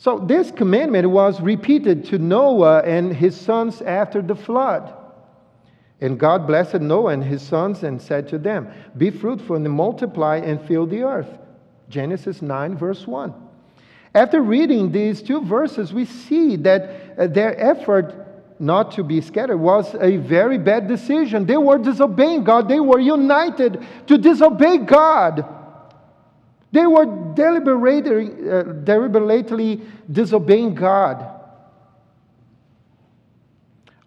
So 0.01 0.17
this 0.17 0.49
commandment 0.49 1.07
was 1.11 1.39
repeated 1.41 2.05
to 2.05 2.17
Noah 2.17 2.79
and 2.79 3.15
his 3.15 3.39
sons 3.39 3.83
after 3.83 4.19
the 4.19 4.33
flood. 4.33 4.91
And 5.99 6.19
God 6.19 6.47
blessed 6.47 6.81
Noah 6.81 7.11
and 7.13 7.23
his 7.23 7.43
sons 7.43 7.83
and 7.83 8.01
said 8.01 8.27
to 8.29 8.39
them, 8.39 8.67
Be 8.97 9.11
fruitful 9.11 9.57
and 9.57 9.69
multiply 9.69 10.37
and 10.37 10.59
fill 10.59 10.87
the 10.87 11.03
earth. 11.03 11.37
Genesis 11.87 12.41
9, 12.41 12.79
verse 12.79 13.05
1. 13.05 13.31
After 14.15 14.41
reading 14.41 14.91
these 14.91 15.21
two 15.21 15.39
verses, 15.41 15.93
we 15.93 16.05
see 16.05 16.55
that 16.55 17.13
uh, 17.19 17.27
their 17.27 17.55
effort 17.61 18.15
not 18.59 18.93
to 18.93 19.03
be 19.03 19.21
scattered 19.21 19.57
was 19.57 19.93
a 20.01 20.17
very 20.17 20.57
bad 20.57 20.87
decision. 20.87 21.45
They 21.45 21.57
were 21.57 21.77
disobeying 21.77 22.43
God, 22.43 22.67
they 22.67 22.79
were 22.79 22.99
united 22.99 23.85
to 24.07 24.17
disobey 24.17 24.79
God. 24.79 25.61
They 26.71 26.88
were 26.88 27.05
deliberately, 27.34 28.49
uh, 28.49 28.63
deliberately 28.63 29.81
disobeying 30.12 30.75
God. 30.75 31.39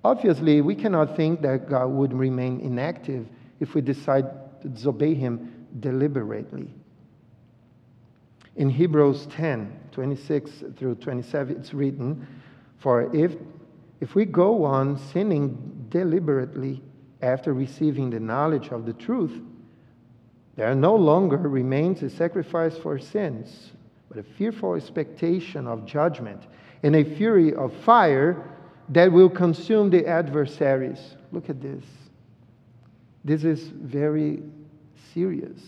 Obviously, 0.02 0.60
we 0.60 0.74
cannot 0.74 1.16
think 1.16 1.40
that 1.42 1.68
God 1.68 1.86
would 1.86 2.12
remain 2.12 2.60
inactive 2.60 3.26
if 3.60 3.74
we 3.74 3.80
decide 3.80 4.26
to 4.62 4.68
disobey 4.68 5.14
Him 5.14 5.66
deliberately. 5.80 6.68
In 8.56 8.70
Hebrews 8.70 9.26
10 9.26 9.80
26 9.92 10.50
through 10.76 10.96
27, 10.96 11.56
it's 11.56 11.72
written, 11.72 12.26
For 12.78 13.14
if, 13.14 13.36
if 14.00 14.16
we 14.16 14.24
go 14.24 14.64
on 14.64 14.98
sinning 14.98 15.86
deliberately 15.88 16.82
after 17.22 17.54
receiving 17.54 18.10
the 18.10 18.18
knowledge 18.18 18.68
of 18.68 18.86
the 18.86 18.92
truth, 18.92 19.40
there 20.56 20.74
no 20.74 20.94
longer 20.94 21.36
remains 21.36 22.02
a 22.02 22.10
sacrifice 22.10 22.76
for 22.78 22.98
sins, 22.98 23.72
but 24.08 24.18
a 24.18 24.22
fearful 24.22 24.74
expectation 24.74 25.66
of 25.66 25.84
judgment 25.84 26.42
and 26.82 26.94
a 26.94 27.04
fury 27.16 27.54
of 27.54 27.72
fire 27.84 28.50
that 28.90 29.10
will 29.10 29.30
consume 29.30 29.90
the 29.90 30.06
adversaries. 30.06 31.16
Look 31.32 31.50
at 31.50 31.60
this. 31.60 31.84
This 33.24 33.42
is 33.42 33.62
very 33.68 34.42
serious. 35.12 35.60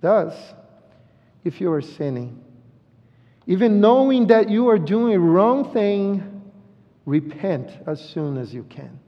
Thus, 0.00 0.54
if 1.44 1.60
you 1.60 1.72
are 1.72 1.80
sinning, 1.80 2.42
even 3.46 3.80
knowing 3.80 4.26
that 4.26 4.50
you 4.50 4.68
are 4.68 4.78
doing 4.78 5.14
a 5.14 5.18
wrong 5.18 5.72
thing, 5.72 6.42
repent 7.06 7.70
as 7.86 8.00
soon 8.00 8.36
as 8.36 8.52
you 8.52 8.64
can. 8.64 8.98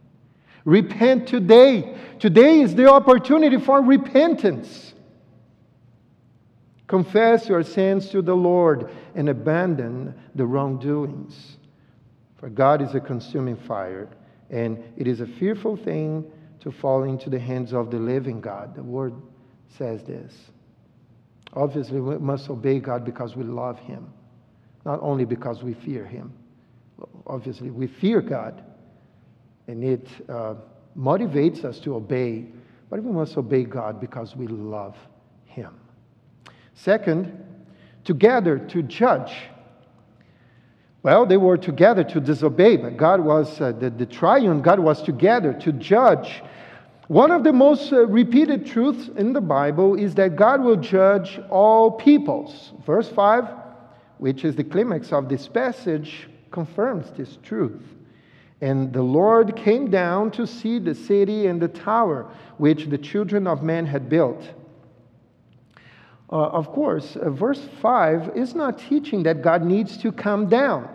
Repent 0.68 1.26
today. 1.26 1.96
Today 2.18 2.60
is 2.60 2.74
the 2.74 2.90
opportunity 2.90 3.56
for 3.56 3.80
repentance. 3.80 4.92
Confess 6.86 7.48
your 7.48 7.62
sins 7.62 8.10
to 8.10 8.20
the 8.20 8.34
Lord 8.34 8.90
and 9.14 9.30
abandon 9.30 10.14
the 10.34 10.44
wrongdoings. 10.44 11.56
For 12.36 12.50
God 12.50 12.82
is 12.82 12.94
a 12.94 13.00
consuming 13.00 13.56
fire, 13.56 14.10
and 14.50 14.84
it 14.98 15.06
is 15.06 15.22
a 15.22 15.26
fearful 15.26 15.74
thing 15.74 16.30
to 16.60 16.70
fall 16.70 17.04
into 17.04 17.30
the 17.30 17.38
hands 17.38 17.72
of 17.72 17.90
the 17.90 17.98
living 17.98 18.42
God. 18.42 18.74
The 18.74 18.82
word 18.82 19.14
says 19.78 20.04
this. 20.04 20.34
Obviously, 21.54 21.98
we 21.98 22.18
must 22.18 22.50
obey 22.50 22.78
God 22.78 23.06
because 23.06 23.34
we 23.36 23.44
love 23.44 23.78
Him, 23.78 24.12
not 24.84 24.98
only 25.00 25.24
because 25.24 25.62
we 25.62 25.72
fear 25.72 26.04
Him. 26.04 26.30
Obviously, 27.26 27.70
we 27.70 27.86
fear 27.86 28.20
God, 28.20 28.62
and 29.68 29.84
it 29.84 30.08
uh, 30.28 30.54
motivates 30.98 31.64
us 31.64 31.78
to 31.80 31.94
obey, 31.94 32.46
but 32.90 33.02
we 33.02 33.12
must 33.12 33.36
obey 33.36 33.62
God 33.62 34.00
because 34.00 34.34
we 34.34 34.48
love 34.48 34.96
Him. 35.44 35.78
Second, 36.74 37.44
together 38.04 38.58
to 38.58 38.82
judge. 38.82 39.32
Well, 41.04 41.26
they 41.26 41.36
were 41.36 41.56
together 41.56 42.02
to 42.02 42.20
disobey, 42.20 42.76
but 42.76 42.96
God 42.96 43.20
was, 43.20 43.60
uh, 43.60 43.70
the, 43.70 43.90
the 43.90 44.06
triune 44.06 44.62
God 44.62 44.80
was 44.80 45.00
together 45.02 45.52
to 45.60 45.72
judge 45.72 46.42
one 47.08 47.30
of 47.30 47.42
the 47.42 47.54
most 47.54 47.90
uh, 47.90 48.06
repeated 48.06 48.66
truths 48.66 49.08
in 49.16 49.32
the 49.32 49.40
Bible 49.40 49.94
is 49.94 50.14
that 50.16 50.36
God 50.36 50.62
will 50.62 50.76
judge 50.76 51.40
all 51.48 51.90
peoples. 51.90 52.72
Verse 52.84 53.08
5, 53.08 53.48
which 54.18 54.44
is 54.44 54.56
the 54.56 54.64
climax 54.64 55.10
of 55.10 55.30
this 55.30 55.48
passage, 55.48 56.28
confirms 56.50 57.10
this 57.12 57.38
truth. 57.42 57.82
And 58.60 58.92
the 58.92 59.02
Lord 59.02 59.56
came 59.56 59.90
down 59.90 60.30
to 60.32 60.46
see 60.46 60.78
the 60.78 60.94
city 60.94 61.46
and 61.46 61.60
the 61.60 61.68
tower 61.68 62.30
which 62.56 62.86
the 62.86 62.98
children 62.98 63.46
of 63.46 63.62
men 63.62 63.86
had 63.86 64.08
built. 64.08 64.42
Uh, 66.30 66.36
of 66.36 66.70
course, 66.72 67.16
uh, 67.16 67.30
verse 67.30 67.66
5 67.80 68.36
is 68.36 68.54
not 68.54 68.78
teaching 68.78 69.22
that 69.22 69.42
God 69.42 69.64
needs 69.64 69.96
to 69.98 70.12
come 70.12 70.48
down. 70.48 70.88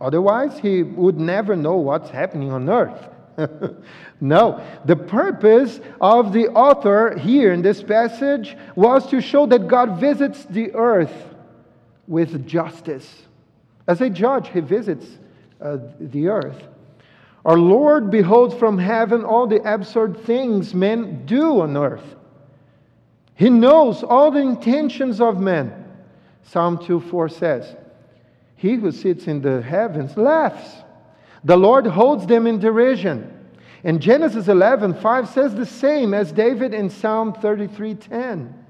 Otherwise, 0.00 0.58
he 0.58 0.82
would 0.82 1.18
never 1.18 1.56
know 1.56 1.76
what's 1.76 2.10
happening 2.10 2.52
on 2.52 2.68
earth. 2.68 3.08
no. 4.20 4.64
The 4.84 4.96
purpose 4.96 5.80
of 6.00 6.32
the 6.32 6.48
author 6.48 7.18
here 7.18 7.52
in 7.52 7.62
this 7.62 7.82
passage 7.82 8.56
was 8.74 9.06
to 9.08 9.20
show 9.20 9.46
that 9.46 9.66
God 9.66 9.98
visits 9.98 10.44
the 10.44 10.72
earth 10.74 11.34
with 12.06 12.46
justice. 12.46 13.22
As 13.88 14.00
a 14.00 14.10
judge, 14.10 14.48
he 14.48 14.60
visits 14.60 15.06
uh, 15.60 15.78
the 15.98 16.28
earth. 16.28 16.68
Our 17.46 17.56
Lord 17.56 18.10
beholds 18.10 18.56
from 18.56 18.76
heaven 18.76 19.24
all 19.24 19.46
the 19.46 19.62
absurd 19.62 20.24
things 20.24 20.74
men 20.74 21.24
do 21.26 21.60
on 21.60 21.76
earth. 21.76 22.16
He 23.36 23.50
knows 23.50 24.02
all 24.02 24.32
the 24.32 24.40
intentions 24.40 25.20
of 25.20 25.38
men. 25.38 25.84
Psalm 26.42 26.84
2 26.84 26.98
4 27.00 27.28
says, 27.28 27.76
He 28.56 28.74
who 28.74 28.90
sits 28.90 29.28
in 29.28 29.42
the 29.42 29.62
heavens 29.62 30.16
laughs 30.16 30.82
the 31.44 31.56
Lord 31.56 31.86
holds 31.86 32.26
them 32.26 32.48
in 32.48 32.58
derision. 32.58 33.32
And 33.84 34.02
Genesis 34.02 34.48
11, 34.48 34.94
5 34.94 35.28
says 35.28 35.54
the 35.54 35.64
same 35.64 36.12
as 36.12 36.32
David 36.32 36.74
in 36.74 36.90
Psalm 36.90 37.32
33, 37.34 37.94
10. 37.94 38.64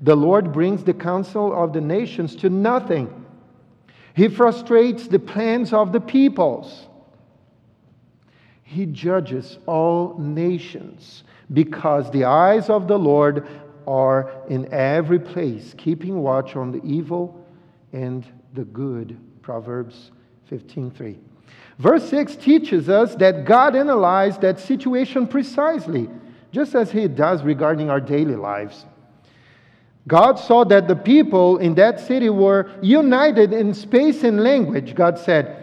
The 0.00 0.14
Lord 0.14 0.52
brings 0.52 0.84
the 0.84 0.94
counsel 0.94 1.52
of 1.52 1.72
the 1.72 1.80
nations 1.80 2.36
to 2.36 2.48
nothing. 2.48 3.26
He 4.14 4.28
frustrates 4.28 5.08
the 5.08 5.18
plans 5.18 5.72
of 5.72 5.90
the 5.90 6.00
peoples. 6.00 6.86
He 8.72 8.86
judges 8.86 9.58
all 9.66 10.16
nations 10.18 11.24
because 11.52 12.10
the 12.10 12.24
eyes 12.24 12.70
of 12.70 12.88
the 12.88 12.98
Lord 12.98 13.46
are 13.86 14.32
in 14.48 14.72
every 14.72 15.18
place, 15.18 15.74
keeping 15.76 16.22
watch 16.22 16.56
on 16.56 16.72
the 16.72 16.82
evil 16.82 17.44
and 17.92 18.24
the 18.54 18.64
good. 18.64 19.18
Proverbs 19.42 20.10
15:3. 20.50 21.18
Verse 21.78 22.08
6 22.08 22.36
teaches 22.36 22.88
us 22.88 23.14
that 23.16 23.44
God 23.44 23.76
analyzed 23.76 24.40
that 24.40 24.58
situation 24.58 25.26
precisely, 25.26 26.08
just 26.50 26.74
as 26.74 26.90
He 26.92 27.08
does 27.08 27.42
regarding 27.42 27.90
our 27.90 28.00
daily 28.00 28.36
lives. 28.36 28.86
God 30.08 30.38
saw 30.38 30.64
that 30.64 30.88
the 30.88 30.96
people 30.96 31.58
in 31.58 31.74
that 31.74 32.00
city 32.00 32.30
were 32.30 32.70
united 32.80 33.52
in 33.52 33.74
space 33.74 34.24
and 34.24 34.42
language. 34.42 34.94
God 34.94 35.18
said, 35.18 35.61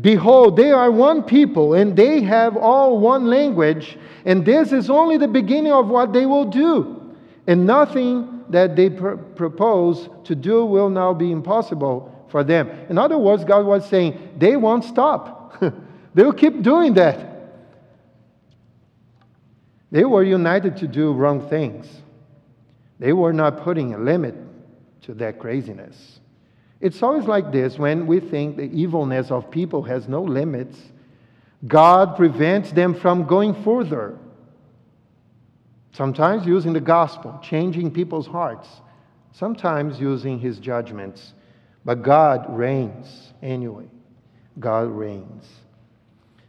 Behold, 0.00 0.56
they 0.56 0.72
are 0.72 0.90
one 0.90 1.22
people, 1.22 1.74
and 1.74 1.96
they 1.96 2.20
have 2.22 2.56
all 2.56 2.98
one 2.98 3.26
language, 3.26 3.98
and 4.24 4.44
this 4.44 4.72
is 4.72 4.90
only 4.90 5.16
the 5.16 5.28
beginning 5.28 5.72
of 5.72 5.88
what 5.88 6.12
they 6.12 6.26
will 6.26 6.44
do. 6.44 7.14
And 7.46 7.66
nothing 7.66 8.44
that 8.50 8.76
they 8.76 8.90
pr- 8.90 9.14
propose 9.14 10.08
to 10.24 10.34
do 10.34 10.66
will 10.66 10.90
now 10.90 11.14
be 11.14 11.32
impossible 11.32 12.26
for 12.28 12.44
them. 12.44 12.68
In 12.90 12.98
other 12.98 13.16
words, 13.16 13.44
God 13.44 13.64
was 13.64 13.88
saying, 13.88 14.34
they 14.36 14.56
won't 14.56 14.84
stop. 14.84 15.58
they 16.14 16.22
will 16.22 16.32
keep 16.32 16.62
doing 16.62 16.94
that. 16.94 17.32
They 19.90 20.04
were 20.04 20.22
united 20.22 20.76
to 20.78 20.88
do 20.88 21.12
wrong 21.12 21.48
things. 21.48 21.88
They 22.98 23.12
were 23.12 23.32
not 23.32 23.62
putting 23.62 23.94
a 23.94 23.98
limit 23.98 24.34
to 25.02 25.14
that 25.14 25.38
craziness. 25.38 26.20
It's 26.80 27.02
always 27.02 27.26
like 27.26 27.52
this 27.52 27.78
when 27.78 28.06
we 28.06 28.20
think 28.20 28.56
the 28.56 28.70
evilness 28.70 29.30
of 29.30 29.50
people 29.50 29.82
has 29.84 30.08
no 30.08 30.22
limits, 30.22 30.78
God 31.66 32.16
prevents 32.16 32.70
them 32.72 32.94
from 32.94 33.24
going 33.24 33.54
further. 33.64 34.18
Sometimes 35.92 36.46
using 36.46 36.74
the 36.74 36.80
gospel, 36.80 37.40
changing 37.42 37.90
people's 37.90 38.26
hearts, 38.26 38.68
sometimes 39.32 39.98
using 39.98 40.38
his 40.38 40.58
judgments. 40.58 41.32
But 41.84 42.02
God 42.02 42.46
reigns 42.54 43.32
anyway. 43.42 43.86
God 44.58 44.90
reigns. 44.90 45.46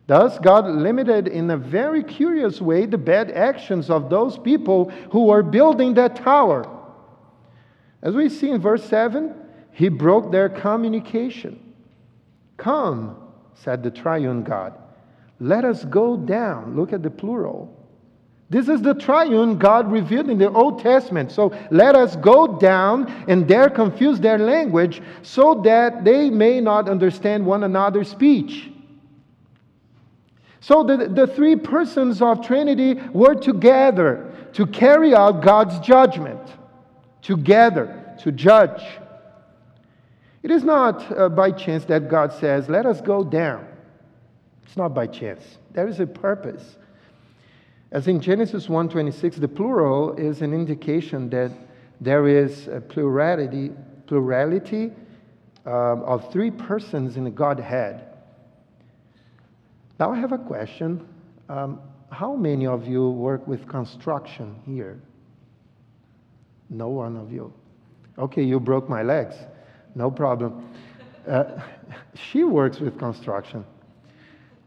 Thus, 0.08 0.40
God 0.40 0.66
limited 0.66 1.28
in 1.28 1.50
a 1.50 1.58
very 1.58 2.04
curious 2.04 2.62
way 2.62 2.86
the 2.86 2.98
bad 2.98 3.32
actions 3.32 3.90
of 3.90 4.10
those 4.10 4.38
people 4.38 4.90
who 5.12 5.26
were 5.26 5.44
building 5.44 5.94
that 5.96 6.16
tower. 6.16 6.66
As 8.02 8.16
we 8.16 8.30
see 8.30 8.50
in 8.50 8.62
verse 8.62 8.84
7, 8.86 9.36
He 9.78 9.90
broke 9.90 10.32
their 10.32 10.50
communication. 10.50 11.60
Come, 12.58 13.16
said 13.54 13.84
the 13.84 13.92
triune 13.92 14.42
God, 14.42 14.74
let 15.40 15.66
us 15.66 15.86
go 15.86 16.18
down. 16.18 16.76
Look 16.76 16.94
at 16.94 17.04
the 17.04 17.12
plural. 17.12 17.72
This 18.50 18.70
is 18.70 18.82
the 18.82 18.96
triune 18.96 19.60
God 19.60 19.92
revealed 19.92 20.32
in 20.32 20.40
the 20.40 20.50
Old 20.50 20.82
Testament. 20.82 21.32
So 21.32 21.56
let 21.70 21.96
us 21.96 22.16
go 22.16 22.58
down 22.58 23.06
and 23.28 23.48
there 23.48 23.70
confuse 23.70 24.20
their 24.20 24.40
language 24.40 25.00
so 25.22 25.62
that 25.64 26.04
they 26.04 26.32
may 26.32 26.60
not 26.60 26.90
understand 26.90 27.46
one 27.46 27.64
another's 27.64 28.10
speech. 28.10 28.72
So 30.60 30.84
the, 30.84 31.08
the 31.08 31.28
three 31.28 31.56
persons 31.56 32.20
of 32.20 32.44
Trinity 32.44 32.96
were 33.14 33.36
together 33.36 34.34
to 34.54 34.66
carry 34.66 35.14
out 35.14 35.44
God's 35.44 35.78
judgment, 35.82 36.42
together 37.22 38.16
to 38.24 38.32
judge. 38.32 38.82
It 40.44 40.52
is 40.52 40.64
not 40.64 41.18
uh, 41.18 41.30
by 41.30 41.52
chance 41.52 41.86
that 41.86 42.10
God 42.10 42.32
says, 42.34 42.70
Let 42.70 42.86
us 42.86 43.02
go 43.02 43.24
down. 43.24 43.68
It's 44.64 44.78
not 44.78 44.94
by 44.94 45.08
chance. 45.08 45.44
There 45.72 45.88
is 45.88 46.00
a 46.00 46.08
purpose. 46.08 46.78
As 47.92 48.08
in 48.08 48.20
Genesis 48.20 48.68
1:26, 48.68 49.36
the 49.36 49.48
plural 49.48 50.14
is 50.14 50.42
an 50.42 50.54
indication 50.54 51.30
that 51.30 51.52
there 52.02 52.28
is 52.28 52.68
a 52.68 52.82
plurality, 52.82 53.72
plurality 54.06 54.92
um, 55.66 56.04
of 56.04 56.32
three 56.32 56.52
persons 56.52 57.18
in 57.18 57.24
the 57.24 57.32
Godhead. 57.32 58.04
Now, 60.00 60.12
I 60.12 60.18
have 60.18 60.32
a 60.32 60.38
question. 60.38 61.08
Um, 61.50 61.80
how 62.12 62.36
many 62.36 62.68
of 62.68 62.88
you 62.88 63.10
work 63.10 63.48
with 63.48 63.68
construction 63.68 64.56
here? 64.66 65.00
No 66.70 66.90
one 66.90 67.18
of 67.18 67.32
you. 67.32 67.54
Okay, 68.18 68.44
you 68.44 68.60
broke 68.60 68.90
my 68.90 69.02
legs. 69.02 69.36
No 69.98 70.12
problem. 70.12 70.64
Uh, 71.28 71.60
she 72.14 72.44
works 72.44 72.80
with 72.80 73.00
construction. 73.00 73.66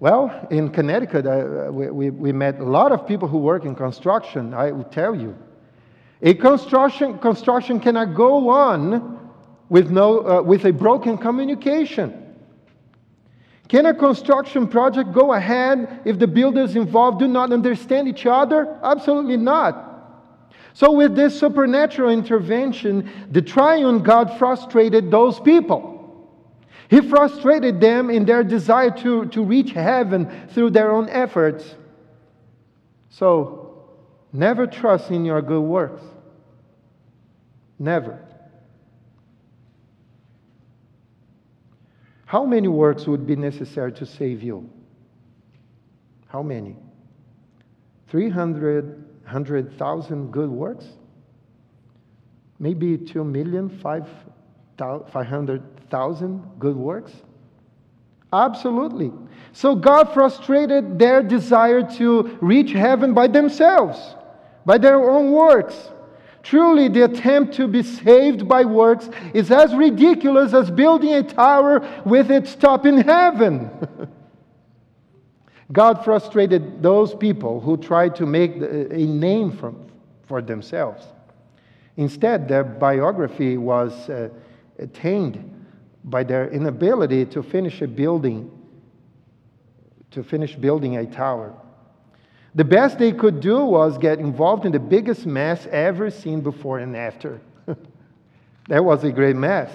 Well, 0.01 0.49
in 0.51 0.71
Connecticut, 0.71 1.25
uh, 1.25 1.71
we, 1.71 1.88
we, 1.88 2.11
we, 2.11 2.33
met 2.33 2.59
a 2.59 2.64
lot 2.64 2.90
of 2.90 3.07
people 3.07 3.29
who 3.29 3.38
work 3.38 3.64
in 3.64 3.77
construction. 3.77 4.53
I 4.53 4.73
will 4.73 4.85
tell 4.85 5.14
you. 5.14 5.37
A 6.23 6.35
construction, 6.35 7.19
construction 7.19 7.79
cannot 7.79 8.16
go 8.16 8.49
on 8.49 9.31
with, 9.69 9.90
no, 9.90 10.27
uh, 10.27 10.43
with 10.43 10.64
a 10.64 10.73
broken 10.73 11.16
communication. 11.16 12.35
Can 13.69 13.87
a 13.87 13.95
construction 13.95 14.66
project 14.66 15.12
go 15.12 15.33
ahead 15.33 16.01
if 16.05 16.19
the 16.19 16.27
builders 16.27 16.75
involved 16.75 17.21
do 17.21 17.29
not 17.29 17.53
understand 17.53 18.09
each 18.09 18.27
other? 18.27 18.81
Absolutely 18.83 19.37
not. 19.37 19.89
So, 20.81 20.93
with 20.93 21.14
this 21.14 21.38
supernatural 21.38 22.09
intervention, 22.09 23.11
the 23.31 23.43
triune 23.43 24.03
God 24.03 24.38
frustrated 24.38 25.11
those 25.11 25.38
people. 25.38 26.27
He 26.88 27.03
frustrated 27.03 27.83
them 27.83 28.09
in 28.09 28.25
their 28.25 28.43
desire 28.43 28.90
to, 29.03 29.27
to 29.27 29.45
reach 29.45 29.73
heaven 29.73 30.49
through 30.55 30.71
their 30.71 30.90
own 30.90 31.11
efforts. 31.11 31.75
So, 33.11 33.90
never 34.33 34.66
trust 34.66 35.11
in 35.11 35.27
your 35.27 35.43
good 35.43 35.61
works. 35.61 36.03
Never. 37.79 38.19
How 42.25 42.47
many 42.47 42.69
works 42.69 43.07
would 43.07 43.27
be 43.27 43.37
necessary 43.37 43.93
to 43.93 44.07
save 44.07 44.43
you? 44.43 44.66
How 46.29 46.43
many? 46.43 46.75
300,000 49.31 50.33
good 50.33 50.51
works? 50.51 50.87
Maybe 52.59 52.99
2 52.99 53.25
million, 53.25 53.69
500,000 53.69 55.62
thousand 55.90 56.43
good 56.59 56.77
works? 56.77 57.12
Absolutely. 58.33 59.12
So 59.53 59.75
God 59.75 60.14
frustrated 60.14 60.99
their 60.99 61.23
desire 61.23 61.83
to 61.99 62.38
reach 62.40 62.71
heaven 62.71 63.12
by 63.12 63.27
themselves, 63.27 63.99
by 64.64 64.79
their 64.79 65.11
own 65.11 65.33
works. 65.33 65.90
Truly, 66.43 66.88
the 66.88 67.05
attempt 67.05 67.53
to 67.55 67.69
be 67.69 67.83
saved 67.83 68.49
by 68.49 68.64
works 68.64 69.11
is 69.35 69.51
as 69.51 69.75
ridiculous 69.75 70.55
as 70.55 70.71
building 70.71 71.12
a 71.12 71.23
tower 71.23 71.87
with 72.07 72.31
its 72.31 72.55
top 72.55 72.87
in 72.87 72.97
heaven. 72.99 73.69
God 75.73 76.05
frustrated 76.05 76.83
those 76.83 77.15
people 77.15 77.61
who 77.61 77.77
tried 77.77 78.17
to 78.17 78.27
make 78.27 78.57
a 78.57 79.07
name 79.07 79.53
for, 79.53 79.73
for 80.27 80.43
themselves. 80.43 81.05
Instead, 81.97 82.49
their 82.49 82.65
biography 82.65 83.57
was 83.57 83.93
uh, 84.09 84.31
attained 84.79 85.67
by 86.05 86.25
their 86.25 86.49
inability 86.51 87.27
to 87.27 87.43
finish 87.43 87.83
a 87.83 87.87
building, 87.87 88.51
to 90.11 90.23
finish 90.23 90.57
building 90.57 90.97
a 90.97 91.07
tower. 91.07 91.55
The 92.55 92.65
best 92.65 92.99
they 92.99 93.13
could 93.13 93.41
do 93.41 93.65
was 93.65 93.97
get 93.99 94.19
involved 94.19 94.67
in 94.67 94.73
the 94.73 94.81
biggest 94.81 95.25
mess 95.25 95.67
ever 95.71 96.11
seen 96.11 96.41
before 96.41 96.79
and 96.81 96.97
after. 96.97 97.41
that 98.69 98.85
was 98.85 99.05
a 99.05 99.13
great 99.13 99.37
mess. 99.37 99.71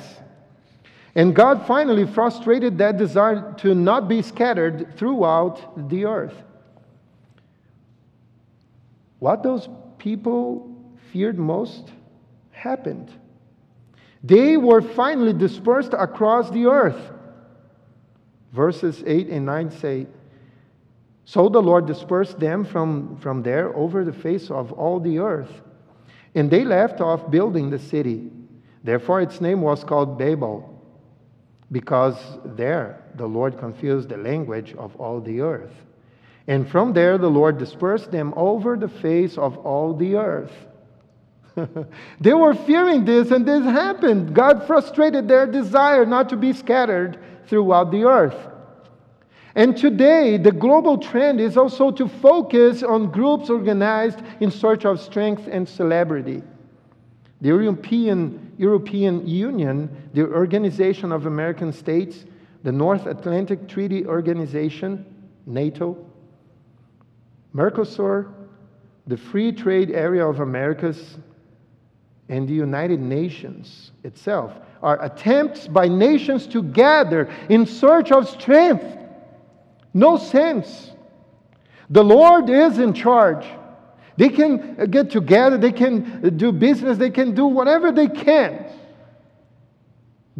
And 1.15 1.33
God 1.33 1.65
finally 1.65 2.05
frustrated 2.05 2.77
that 2.77 2.97
desire 2.97 3.53
to 3.59 3.73
not 3.73 4.09
be 4.09 4.21
scattered 4.21 4.97
throughout 4.97 5.89
the 5.89 6.05
earth. 6.05 6.35
What 9.19 9.41
those 9.41 9.69
people 9.97 10.75
feared 11.11 11.39
most 11.39 11.89
happened. 12.51 13.11
They 14.21 14.57
were 14.57 14.81
finally 14.81 15.33
dispersed 15.33 15.93
across 15.93 16.49
the 16.49 16.65
earth. 16.65 17.11
Verses 18.51 19.03
8 19.05 19.29
and 19.29 19.45
9 19.45 19.71
say, 19.71 20.07
So 21.23 21.47
the 21.47 21.61
Lord 21.61 21.85
dispersed 21.85 22.39
them 22.39 22.65
from, 22.65 23.17
from 23.17 23.43
there 23.43 23.73
over 23.75 24.03
the 24.03 24.13
face 24.13 24.51
of 24.51 24.73
all 24.73 24.99
the 24.99 25.19
earth. 25.19 25.61
And 26.33 26.51
they 26.51 26.65
left 26.65 26.99
off 26.99 27.31
building 27.31 27.69
the 27.69 27.79
city. 27.79 28.29
Therefore, 28.83 29.21
its 29.21 29.39
name 29.39 29.61
was 29.61 29.83
called 29.83 30.17
Babel, 30.17 30.74
because 31.71 32.17
there 32.43 33.01
the 33.15 33.27
Lord 33.27 33.57
confused 33.57 34.09
the 34.09 34.17
language 34.17 34.73
of 34.77 34.95
all 34.97 35.19
the 35.19 35.41
earth. 35.41 35.73
And 36.47 36.69
from 36.69 36.93
there 36.93 37.17
the 37.17 37.29
Lord 37.29 37.57
dispersed 37.57 38.11
them 38.11 38.33
over 38.35 38.77
the 38.77 38.87
face 38.87 39.37
of 39.37 39.57
all 39.57 39.95
the 39.95 40.15
earth. 40.15 40.51
they 42.19 42.33
were 42.33 42.53
fearing 42.53 43.05
this, 43.05 43.31
and 43.31 43.47
this 43.47 43.63
happened. 43.63 44.35
God 44.35 44.67
frustrated 44.67 45.27
their 45.27 45.47
desire 45.47 46.05
not 46.05 46.29
to 46.29 46.37
be 46.37 46.53
scattered 46.53 47.17
throughout 47.47 47.91
the 47.91 48.03
earth. 48.03 48.35
And 49.55 49.77
today, 49.77 50.37
the 50.37 50.51
global 50.51 50.97
trend 50.97 51.39
is 51.39 51.55
also 51.55 51.89
to 51.91 52.09
focus 52.09 52.83
on 52.83 53.09
groups 53.09 53.49
organized 53.49 54.19
in 54.41 54.51
search 54.51 54.83
of 54.83 54.99
strength 54.99 55.47
and 55.49 55.67
celebrity. 55.67 56.43
The 57.45 57.51
European, 57.51 58.53
European 58.57 59.27
Union, 59.27 60.09
the 60.15 60.23
Organization 60.23 61.11
of 61.11 61.27
American 61.27 61.71
States, 61.71 62.25
the 62.63 62.71
North 62.71 63.05
Atlantic 63.05 63.67
Treaty 63.67 64.03
Organization, 64.07 65.05
NATO, 65.45 65.95
Mercosur, 67.53 68.33
the 69.05 69.15
Free 69.15 69.51
Trade 69.51 69.91
Area 69.91 70.27
of 70.27 70.39
Americas, 70.39 71.17
and 72.29 72.49
the 72.49 72.55
United 72.55 72.99
Nations 72.99 73.91
itself 74.03 74.51
are 74.81 75.03
attempts 75.03 75.67
by 75.67 75.87
nations 75.87 76.47
to 76.47 76.63
gather 76.63 77.31
in 77.47 77.67
search 77.67 78.11
of 78.11 78.27
strength. 78.27 78.97
No 79.93 80.17
sense. 80.17 80.93
The 81.91 82.03
Lord 82.03 82.49
is 82.49 82.79
in 82.79 82.93
charge. 82.93 83.45
They 84.17 84.29
can 84.29 84.89
get 84.91 85.09
together, 85.09 85.57
they 85.57 85.71
can 85.71 86.37
do 86.37 86.51
business, 86.51 86.97
they 86.97 87.09
can 87.09 87.35
do 87.35 87.45
whatever 87.45 87.91
they 87.91 88.07
can. 88.07 88.65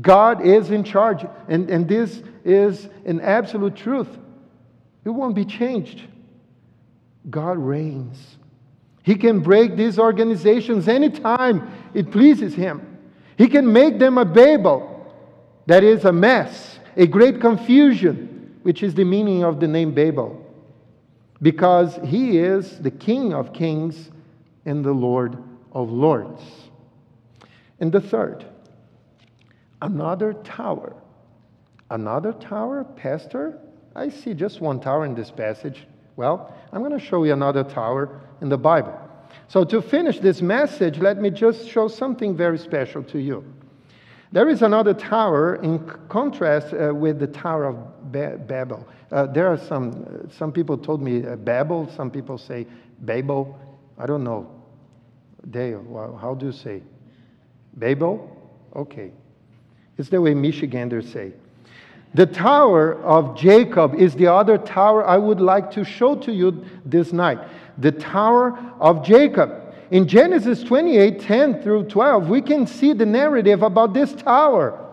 God 0.02 0.46
is 0.46 0.72
in 0.72 0.84
charge, 0.84 1.26
and, 1.48 1.70
and 1.70 1.88
this 1.88 2.22
is 2.44 2.88
an 3.06 3.22
absolute 3.22 3.76
truth. 3.76 4.10
It 5.04 5.10
won't 5.10 5.36
be 5.36 5.46
changed. 5.46 6.02
God 7.30 7.58
reigns. 7.58 8.38
He 9.04 9.16
can 9.16 9.40
break 9.40 9.76
these 9.76 10.00
organizations 10.00 10.88
anytime 10.88 11.72
it 11.94 12.12
pleases 12.12 12.56
Him. 12.56 12.98
He 13.38 13.48
can 13.48 13.72
make 13.72 14.00
them 14.00 14.18
a 14.18 14.26
Babel, 14.26 14.92
that 15.68 15.84
is 15.84 16.06
a 16.06 16.12
mess, 16.12 16.80
a 16.96 17.08
great 17.08 17.42
confusion, 17.42 18.60
which 18.64 18.84
is 18.84 18.96
the 18.96 19.04
meaning 19.04 19.44
of 19.44 19.60
the 19.60 19.68
name 19.68 19.94
Babel, 19.94 20.45
because 21.42 22.00
He 22.06 22.38
is 22.38 22.80
the 22.80 22.92
King 22.92 23.34
of 23.34 23.54
kings 23.54 24.12
and 24.66 24.84
the 24.84 24.94
Lord 24.94 25.38
of 25.72 25.92
lords. 25.92 26.42
And 27.80 27.92
the 27.92 28.02
third, 28.02 28.46
another 29.82 30.34
tower. 30.34 30.96
Another 31.90 32.34
tower, 32.34 32.84
Pastor? 32.84 33.60
I 33.96 34.10
see 34.10 34.34
just 34.34 34.60
one 34.60 34.80
tower 34.80 35.06
in 35.06 35.14
this 35.14 35.30
passage. 35.30 35.86
Well, 36.16 36.54
I'm 36.72 36.80
going 36.80 36.98
to 36.98 37.06
show 37.06 37.24
you 37.24 37.34
another 37.34 37.64
tower 37.64 38.22
in 38.42 38.50
the 38.50 38.58
Bible. 38.58 39.00
So, 39.48 39.64
to 39.66 39.82
finish 39.82 40.20
this 40.20 40.42
message, 40.42 40.98
let 41.00 41.22
me 41.22 41.30
just 41.30 41.68
show 41.70 41.88
something 41.88 42.36
very 42.36 42.58
special 42.58 43.04
to 43.04 43.20
you. 43.20 43.44
There 44.32 44.50
is 44.50 44.62
another 44.64 44.94
tower 44.94 45.56
in 45.56 45.80
contrast 46.10 46.74
uh, 46.74 46.94
with 46.94 47.20
the 47.20 47.28
Tower 47.28 47.66
of 47.66 48.12
ba- 48.12 48.38
Babel. 48.38 48.88
Uh, 49.12 49.28
there 49.28 49.48
are 49.48 49.58
some, 49.58 50.30
some 50.38 50.52
people 50.52 50.78
told 50.78 51.02
me 51.02 51.26
uh, 51.26 51.36
Babel, 51.36 51.90
some 51.96 52.10
people 52.10 52.38
say 52.38 52.66
Babel. 53.02 53.60
I 53.98 54.06
don't 54.06 54.24
know. 54.24 54.50
Well, 55.52 56.18
how 56.20 56.34
do 56.34 56.48
you 56.48 56.52
say? 56.52 56.82
Babel? 57.78 58.36
Okay. 58.76 59.12
It's 59.98 60.10
the 60.10 60.20
way 60.20 60.34
Michiganders 60.34 61.12
say. 61.12 61.34
The 62.14 62.26
Tower 62.26 63.02
of 63.04 63.38
Jacob 63.38 63.96
is 63.96 64.16
the 64.16 64.28
other 64.28 64.58
tower 64.58 65.06
I 65.06 65.18
would 65.18 65.42
like 65.42 65.70
to 65.72 65.84
show 65.84 66.16
to 66.16 66.32
you 66.32 66.64
this 66.86 67.12
night. 67.12 67.40
The 67.78 67.92
Tower 67.92 68.58
of 68.80 69.04
Jacob. 69.06 69.74
In 69.92 70.08
Genesis 70.08 70.64
28 70.64 71.20
10 71.20 71.62
through 71.62 71.84
12, 71.86 72.30
we 72.30 72.42
can 72.42 72.66
see 72.66 72.94
the 72.94 73.06
narrative 73.06 73.64
about 73.64 73.94
this 73.94 74.14
tower. 74.14 74.85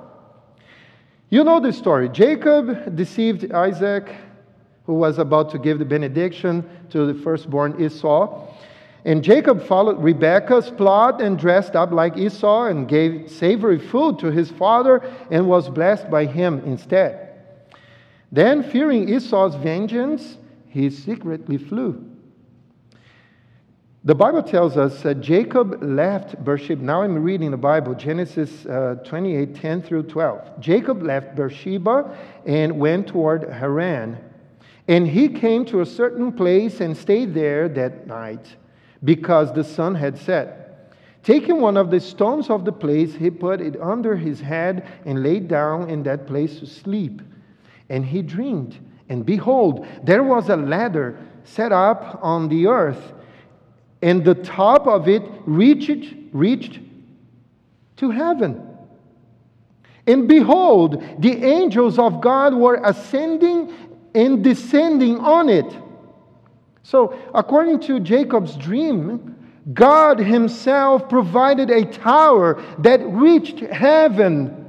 You 1.32 1.44
know 1.44 1.60
the 1.60 1.72
story. 1.72 2.10
Jacob 2.10 2.94
deceived 2.94 3.52
Isaac, 3.52 4.14
who 4.84 4.92
was 4.92 5.16
about 5.16 5.48
to 5.52 5.58
give 5.58 5.78
the 5.78 5.84
benediction 5.86 6.68
to 6.90 7.06
the 7.06 7.14
firstborn 7.22 7.82
Esau. 7.82 8.54
And 9.06 9.24
Jacob 9.24 9.66
followed 9.66 9.98
Rebekah's 9.98 10.70
plot 10.70 11.22
and 11.22 11.38
dressed 11.38 11.74
up 11.74 11.90
like 11.90 12.18
Esau 12.18 12.66
and 12.66 12.86
gave 12.86 13.30
savory 13.30 13.78
food 13.78 14.18
to 14.18 14.30
his 14.30 14.50
father 14.50 15.10
and 15.30 15.48
was 15.48 15.70
blessed 15.70 16.10
by 16.10 16.26
him 16.26 16.60
instead. 16.66 17.30
Then, 18.30 18.62
fearing 18.62 19.08
Esau's 19.08 19.54
vengeance, 19.54 20.36
he 20.68 20.90
secretly 20.90 21.56
flew. 21.56 22.12
The 24.04 24.16
Bible 24.16 24.42
tells 24.42 24.76
us 24.76 25.00
that 25.02 25.20
Jacob 25.20 25.80
left 25.80 26.42
Beersheba. 26.44 26.82
Now 26.82 27.02
I'm 27.02 27.16
reading 27.22 27.52
the 27.52 27.56
Bible, 27.56 27.94
Genesis 27.94 28.66
uh, 28.66 28.96
28 29.04 29.54
10 29.54 29.82
through 29.82 30.02
12. 30.04 30.58
Jacob 30.58 31.04
left 31.04 31.36
Beersheba 31.36 32.18
and 32.44 32.80
went 32.80 33.06
toward 33.06 33.48
Haran. 33.48 34.18
And 34.88 35.06
he 35.06 35.28
came 35.28 35.64
to 35.66 35.82
a 35.82 35.86
certain 35.86 36.32
place 36.32 36.80
and 36.80 36.96
stayed 36.96 37.32
there 37.32 37.68
that 37.68 38.08
night 38.08 38.56
because 39.04 39.52
the 39.52 39.62
sun 39.62 39.94
had 39.94 40.18
set. 40.18 40.92
Taking 41.22 41.60
one 41.60 41.76
of 41.76 41.92
the 41.92 42.00
stones 42.00 42.50
of 42.50 42.64
the 42.64 42.72
place, 42.72 43.14
he 43.14 43.30
put 43.30 43.60
it 43.60 43.80
under 43.80 44.16
his 44.16 44.40
head 44.40 44.84
and 45.04 45.22
lay 45.22 45.38
down 45.38 45.88
in 45.88 46.02
that 46.02 46.26
place 46.26 46.58
to 46.58 46.66
sleep. 46.66 47.22
And 47.88 48.04
he 48.04 48.20
dreamed, 48.22 48.80
and 49.08 49.24
behold, 49.24 49.86
there 50.02 50.24
was 50.24 50.48
a 50.48 50.56
ladder 50.56 51.16
set 51.44 51.70
up 51.70 52.18
on 52.20 52.48
the 52.48 52.66
earth 52.66 53.12
and 54.02 54.24
the 54.24 54.34
top 54.34 54.86
of 54.86 55.08
it 55.08 55.22
reached, 55.46 56.14
reached 56.32 56.80
to 57.96 58.10
heaven. 58.10 58.68
And 60.06 60.26
behold, 60.26 61.02
the 61.20 61.44
angels 61.44 61.98
of 61.98 62.20
God 62.20 62.54
were 62.54 62.80
ascending 62.82 63.72
and 64.14 64.42
descending 64.42 65.18
on 65.18 65.48
it. 65.48 65.76
So, 66.82 67.16
according 67.32 67.80
to 67.80 68.00
Jacob's 68.00 68.56
dream, 68.56 69.36
God 69.72 70.18
Himself 70.18 71.08
provided 71.08 71.70
a 71.70 71.84
tower 71.84 72.60
that 72.78 73.00
reached 73.06 73.60
heaven. 73.60 74.68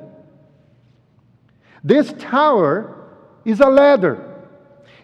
This 1.84 2.14
tower 2.20 3.10
is 3.44 3.60
a 3.60 3.68
ladder. 3.68 4.30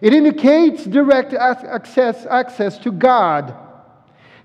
It 0.00 0.14
indicates 0.14 0.84
direct 0.84 1.34
access, 1.34 2.24
access 2.26 2.78
to 2.78 2.92
God. 2.92 3.54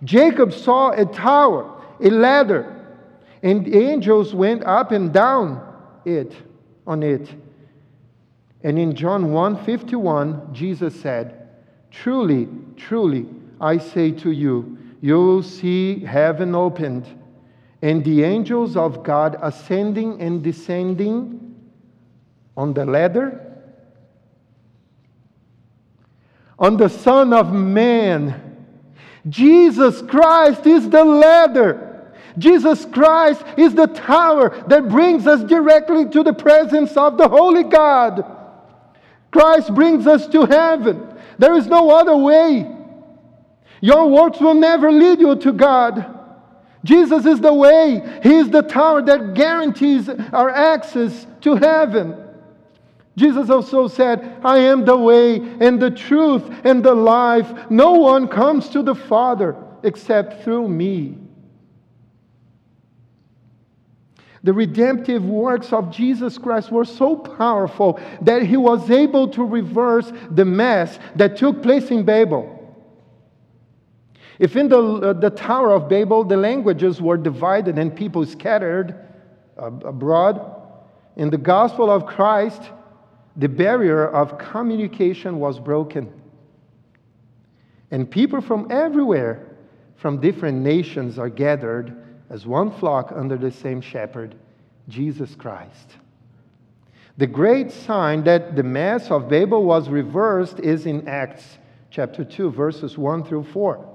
Jacob 0.06 0.54
saw 0.54 0.92
a 0.92 1.06
tower, 1.06 1.82
a 2.00 2.10
ladder, 2.10 2.72
and 3.44 3.68
angels 3.76 4.34
went 4.34 4.64
up 4.64 4.92
and 4.92 5.12
down 5.12 5.62
it 6.06 6.34
on 6.88 7.04
it. 7.04 7.34
And 8.64 8.80
in 8.80 8.96
John 8.96 9.32
1:51, 9.32 10.54
Jesus 10.54 11.00
said, 11.00 11.50
"Truly, 11.92 12.48
truly, 12.76 13.28
I 13.60 13.78
say 13.78 14.12
to 14.12 14.32
you, 14.32 14.78
you 15.02 15.16
will 15.16 15.44
see 15.44 16.00
heaven 16.00 16.56
opened 16.56 17.06
and 17.82 18.04
the 18.04 18.24
angels 18.24 18.76
of 18.76 19.04
God 19.04 19.38
ascending 19.42 20.22
and 20.22 20.42
descending 20.42 21.56
on 22.58 22.74
the 22.74 22.86
ladder 22.86 23.42
on 26.58 26.78
the 26.78 26.90
Son 26.90 27.34
of 27.34 27.54
Man." 27.54 28.55
Jesus 29.28 30.02
Christ 30.04 30.66
is 30.66 30.90
the 30.90 31.04
ladder. 31.04 32.12
Jesus 32.38 32.86
Christ 32.86 33.44
is 33.58 33.74
the 33.74 33.88
tower 33.88 34.64
that 34.68 34.90
brings 34.90 35.26
us 35.26 35.44
directly 35.44 36.10
to 36.10 36.24
the 36.24 36.34
presence 36.34 36.96
of 36.98 37.18
the 37.18 37.28
Holy 37.28 37.64
God. 37.64 38.26
Christ 39.32 39.74
brings 39.74 40.06
us 40.06 40.28
to 40.28 40.46
heaven. 40.46 41.14
There 41.38 41.56
is 41.56 41.68
no 41.68 41.92
other 41.92 42.16
way. 42.16 42.72
Your 43.82 44.10
works 44.10 44.40
will 44.40 44.54
never 44.54 44.92
lead 44.92 45.20
you 45.20 45.36
to 45.36 45.52
God. 45.52 46.14
Jesus 46.84 47.26
is 47.26 47.42
the 47.42 47.54
way, 47.54 48.20
He 48.22 48.36
is 48.36 48.50
the 48.50 48.62
tower 48.62 49.02
that 49.02 49.34
guarantees 49.34 50.08
our 50.08 50.50
access 50.50 51.26
to 51.42 51.56
heaven. 51.56 52.25
Jesus 53.16 53.50
also 53.50 53.88
said, 53.88 54.42
I 54.44 54.58
am 54.58 54.84
the 54.84 54.98
way 54.98 55.38
and 55.38 55.82
the 55.82 55.92
truth 55.92 56.44
and 56.66 56.84
the 56.84 56.94
life. 56.94 57.50
No 57.70 57.94
one 57.94 58.28
comes 58.28 58.70
to 58.70 58.84
the 58.84 58.96
Father 58.96 59.56
except 59.84 60.44
through 60.44 60.68
me. 60.68 61.18
The 64.44 64.54
redemptive 64.54 65.24
works 65.26 65.74
of 65.74 65.90
Jesus 65.90 66.38
Christ 66.38 66.72
were 66.72 66.86
so 66.86 67.16
powerful 67.16 68.00
that 68.22 68.44
he 68.44 68.58
was 68.58 68.92
able 68.92 69.28
to 69.30 69.44
reverse 69.44 70.12
the 70.30 70.46
mess 70.46 71.00
that 71.16 71.38
took 71.38 71.64
place 71.64 71.90
in 71.90 72.04
Babel. 72.04 72.52
If 74.38 74.56
in 74.56 74.68
the, 74.68 74.78
uh, 74.78 75.14
the 75.14 75.30
Tower 75.30 75.72
of 75.72 75.88
Babel 75.88 76.26
the 76.26 76.38
languages 76.38 77.02
were 77.02 77.18
divided 77.18 77.80
and 77.80 77.96
people 77.96 78.26
scattered 78.26 79.08
uh, 79.58 79.72
abroad, 79.84 80.52
in 81.16 81.30
the 81.30 81.38
gospel 81.38 81.90
of 81.90 82.06
Christ, 82.06 82.62
the 83.36 83.50
barrier 83.50 84.08
of 84.08 84.38
communication 84.38 85.40
was 85.40 85.60
broken. 85.60 86.12
And 87.92 88.10
people 88.10 88.42
from 88.42 88.68
everywhere, 88.72 89.58
from 89.96 90.22
different 90.22 90.62
nations, 90.62 91.20
are 91.20 91.30
gathered 91.30 91.96
as 92.30 92.46
one 92.46 92.72
flock 92.72 93.12
under 93.16 93.38
the 93.38 93.52
same 93.52 93.82
shepherd, 93.82 94.36
Jesus 94.88 95.36
Christ. 95.36 95.98
The 97.18 97.28
great 97.28 97.72
sign 97.72 98.24
that 98.26 98.56
the 98.56 98.64
mass 98.64 99.10
of 99.10 99.30
Babel 99.30 99.64
was 99.64 99.88
reversed 99.88 100.60
is 100.60 100.86
in 100.86 101.08
Acts 101.08 101.58
chapter 101.90 102.26
2, 102.26 102.52
verses 102.52 102.98
1 102.98 103.24
through 103.24 103.46
4. 103.46 103.95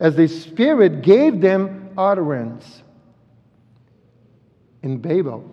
as 0.00 0.16
the 0.16 0.26
Spirit 0.26 1.02
gave 1.02 1.40
them 1.40 1.90
utterance. 1.96 2.82
In 4.82 4.98
Babel, 4.98 5.48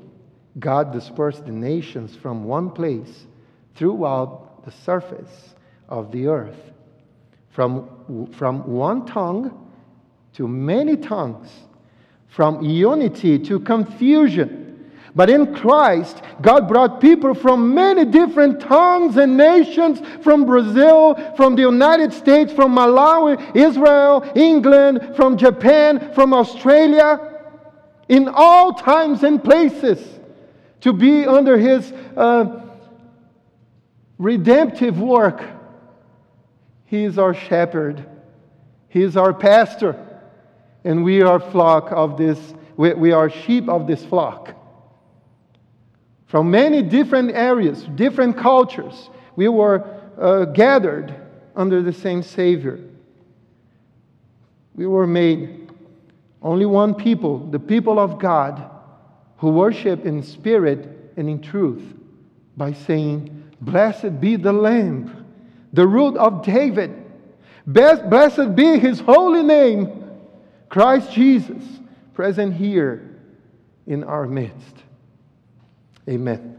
God 0.57 0.93
dispersed 0.93 1.45
the 1.45 1.51
nations 1.51 2.15
from 2.15 2.45
one 2.45 2.71
place 2.71 3.27
throughout 3.75 4.63
the 4.65 4.71
surface 4.71 5.55
of 5.89 6.11
the 6.11 6.27
earth, 6.27 6.71
from, 7.49 8.31
from 8.33 8.65
one 8.65 9.05
tongue 9.05 9.71
to 10.33 10.47
many 10.47 10.95
tongues, 10.95 11.49
from 12.27 12.63
unity 12.63 13.37
to 13.39 13.59
confusion. 13.59 14.66
But 15.17 15.31
in 15.31 15.55
Christ, 15.55 16.21
God 16.41 16.67
brought 16.67 17.01
people 17.01 17.33
from 17.33 17.73
many 17.73 18.05
different 18.05 18.61
tongues 18.61 19.17
and 19.17 19.35
nations 19.35 19.99
from 20.21 20.45
Brazil, 20.45 21.15
from 21.35 21.55
the 21.55 21.63
United 21.63 22.13
States, 22.13 22.53
from 22.53 22.75
Malawi, 22.75 23.55
Israel, 23.55 24.23
England, 24.35 25.15
from 25.15 25.35
Japan, 25.35 26.13
from 26.13 26.35
Australia, 26.35 27.33
in 28.07 28.29
all 28.31 28.75
times 28.75 29.23
and 29.23 29.43
places 29.43 29.99
to 30.81 30.93
be 30.93 31.25
under 31.25 31.57
His 31.57 31.91
uh, 32.15 32.61
redemptive 34.19 34.99
work. 34.99 35.43
He 36.85 37.05
is 37.05 37.17
our 37.17 37.33
shepherd, 37.33 38.05
He 38.87 39.01
is 39.01 39.17
our 39.17 39.33
pastor, 39.33 39.95
and 40.83 41.03
we 41.03 41.23
are 41.23 41.39
flock 41.39 41.91
of 41.91 42.19
this, 42.19 42.53
we, 42.75 42.93
we 42.93 43.11
are 43.13 43.31
sheep 43.31 43.67
of 43.67 43.87
this 43.87 44.05
flock 44.05 44.53
from 46.27 46.51
many 46.51 46.81
different 46.81 47.31
areas, 47.31 47.83
different 47.95 48.37
cultures. 48.37 49.09
We 49.35 49.47
were 49.47 49.85
uh, 50.19 50.45
gathered 50.45 51.15
under 51.55 51.81
the 51.81 51.93
same 51.93 52.21
Savior. 52.21 52.79
We 54.75 54.85
were 54.85 55.07
made 55.07 55.71
only 56.41 56.65
one 56.65 56.93
people, 56.93 57.39
the 57.39 57.59
people 57.59 57.99
of 57.99 58.19
God, 58.19 58.69
who 59.37 59.49
worship 59.49 60.05
in 60.05 60.21
spirit 60.21 61.13
and 61.17 61.29
in 61.29 61.41
truth 61.41 61.83
by 62.55 62.73
saying, 62.73 63.33
Blessed 63.61 64.19
be 64.21 64.35
the 64.35 64.53
Lamb, 64.53 65.25
the 65.73 65.87
root 65.87 66.15
of 66.17 66.43
David. 66.43 66.93
Blessed 67.65 68.55
be 68.55 68.77
his 68.79 68.99
holy 68.99 69.43
name, 69.43 70.03
Christ 70.69 71.11
Jesus, 71.11 71.63
present 72.13 72.53
here 72.53 73.15
in 73.87 74.03
our 74.03 74.27
midst. 74.27 74.83
Amen. 76.09 76.56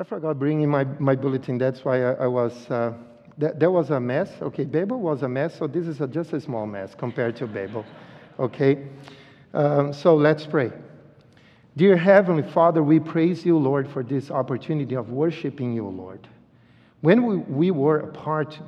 I 0.00 0.02
forgot 0.02 0.38
bringing 0.38 0.70
my, 0.70 0.84
my 0.98 1.14
bulletin. 1.14 1.58
That's 1.58 1.84
why 1.84 2.02
I, 2.02 2.12
I 2.12 2.26
was, 2.26 2.70
uh, 2.70 2.94
that, 3.36 3.60
that 3.60 3.70
was 3.70 3.90
a 3.90 4.00
mess. 4.00 4.30
Okay, 4.40 4.64
Babel 4.64 4.98
was 4.98 5.22
a 5.22 5.28
mess, 5.28 5.58
so 5.58 5.66
this 5.66 5.86
is 5.86 6.00
a, 6.00 6.06
just 6.06 6.32
a 6.32 6.40
small 6.40 6.66
mess 6.66 6.94
compared 6.94 7.36
to 7.36 7.46
Babel. 7.46 7.84
Okay, 8.38 8.86
um, 9.52 9.92
so 9.92 10.16
let's 10.16 10.46
pray. 10.46 10.72
Dear 11.76 11.98
Heavenly 11.98 12.50
Father, 12.50 12.82
we 12.82 12.98
praise 12.98 13.44
you, 13.44 13.58
Lord, 13.58 13.90
for 13.90 14.02
this 14.02 14.30
opportunity 14.30 14.94
of 14.94 15.10
worshiping 15.10 15.74
you, 15.74 15.86
Lord. 15.86 16.26
When 17.02 17.26
we, 17.26 17.36
we 17.36 17.70
were 17.70 17.98
apart 17.98 18.58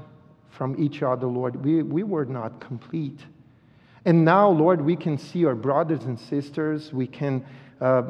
from 0.50 0.76
each 0.78 1.02
other, 1.02 1.26
Lord, 1.26 1.64
we, 1.64 1.82
we 1.82 2.02
were 2.02 2.26
not 2.26 2.60
complete. 2.60 3.20
And 4.04 4.22
now, 4.22 4.50
Lord, 4.50 4.82
we 4.82 4.96
can 4.96 5.16
see 5.16 5.46
our 5.46 5.54
brothers 5.54 6.04
and 6.04 6.20
sisters. 6.20 6.92
We 6.92 7.06
can 7.06 7.42
uh, 7.80 8.02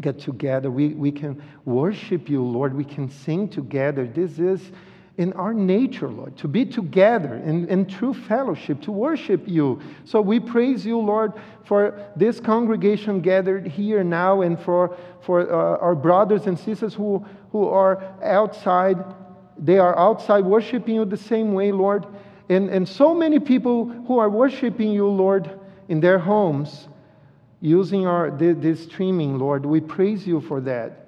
get 0.00 0.18
together. 0.18 0.70
We, 0.70 0.88
we 0.88 1.12
can 1.12 1.42
worship 1.64 2.28
you, 2.28 2.42
Lord. 2.42 2.74
We 2.74 2.84
can 2.84 3.10
sing 3.10 3.48
together. 3.48 4.06
This 4.06 4.38
is 4.38 4.72
in 5.18 5.32
our 5.34 5.52
nature, 5.52 6.08
Lord, 6.08 6.36
to 6.38 6.48
be 6.48 6.64
together 6.64 7.34
in, 7.34 7.68
in 7.68 7.84
true 7.84 8.14
fellowship, 8.14 8.80
to 8.82 8.92
worship 8.92 9.46
you. 9.46 9.80
So 10.04 10.22
we 10.22 10.40
praise 10.40 10.86
you, 10.86 10.98
Lord, 10.98 11.34
for 11.64 12.02
this 12.16 12.40
congregation 12.40 13.20
gathered 13.20 13.66
here 13.66 14.02
now 14.02 14.40
and 14.40 14.58
for, 14.58 14.96
for 15.20 15.42
uh, 15.42 15.78
our 15.78 15.94
brothers 15.94 16.46
and 16.46 16.58
sisters 16.58 16.94
who, 16.94 17.24
who 17.50 17.68
are 17.68 18.02
outside. 18.22 18.96
They 19.58 19.78
are 19.78 19.96
outside 19.98 20.44
worshiping 20.46 20.94
you 20.94 21.04
the 21.04 21.16
same 21.16 21.52
way, 21.52 21.72
Lord. 21.72 22.06
And, 22.48 22.70
and 22.70 22.88
so 22.88 23.14
many 23.14 23.38
people 23.38 23.84
who 23.84 24.18
are 24.18 24.30
worshiping 24.30 24.90
you, 24.90 25.06
Lord, 25.06 25.60
in 25.88 26.00
their 26.00 26.18
homes 26.18 26.88
using 27.62 28.06
our, 28.06 28.30
this 28.30 28.82
streaming, 28.82 29.38
Lord. 29.38 29.64
We 29.64 29.80
praise 29.80 30.26
you 30.26 30.40
for 30.40 30.60
that. 30.62 31.06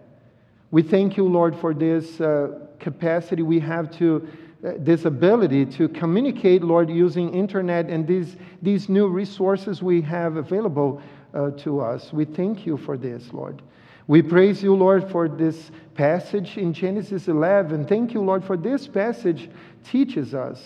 We 0.70 0.82
thank 0.82 1.16
you, 1.16 1.28
Lord, 1.28 1.56
for 1.56 1.74
this 1.74 2.20
uh, 2.20 2.60
capacity 2.78 3.42
we 3.42 3.58
have 3.60 3.90
to, 3.98 4.26
uh, 4.64 4.72
this 4.78 5.04
ability 5.04 5.66
to 5.66 5.88
communicate, 5.88 6.62
Lord, 6.62 6.88
using 6.88 7.34
internet 7.34 7.90
and 7.90 8.06
these, 8.06 8.36
these 8.62 8.88
new 8.88 9.08
resources 9.08 9.82
we 9.82 10.00
have 10.02 10.36
available 10.36 11.02
uh, 11.34 11.50
to 11.50 11.80
us. 11.80 12.12
We 12.12 12.24
thank 12.24 12.64
you 12.64 12.76
for 12.76 12.96
this, 12.96 13.32
Lord. 13.32 13.60
We 14.06 14.22
praise 14.22 14.62
you, 14.62 14.76
Lord, 14.76 15.10
for 15.10 15.28
this 15.28 15.72
passage 15.94 16.56
in 16.56 16.72
Genesis 16.72 17.26
11. 17.26 17.86
Thank 17.86 18.14
you, 18.14 18.20
Lord, 18.20 18.44
for 18.44 18.56
this 18.56 18.86
passage 18.86 19.50
teaches 19.82 20.34
us 20.34 20.62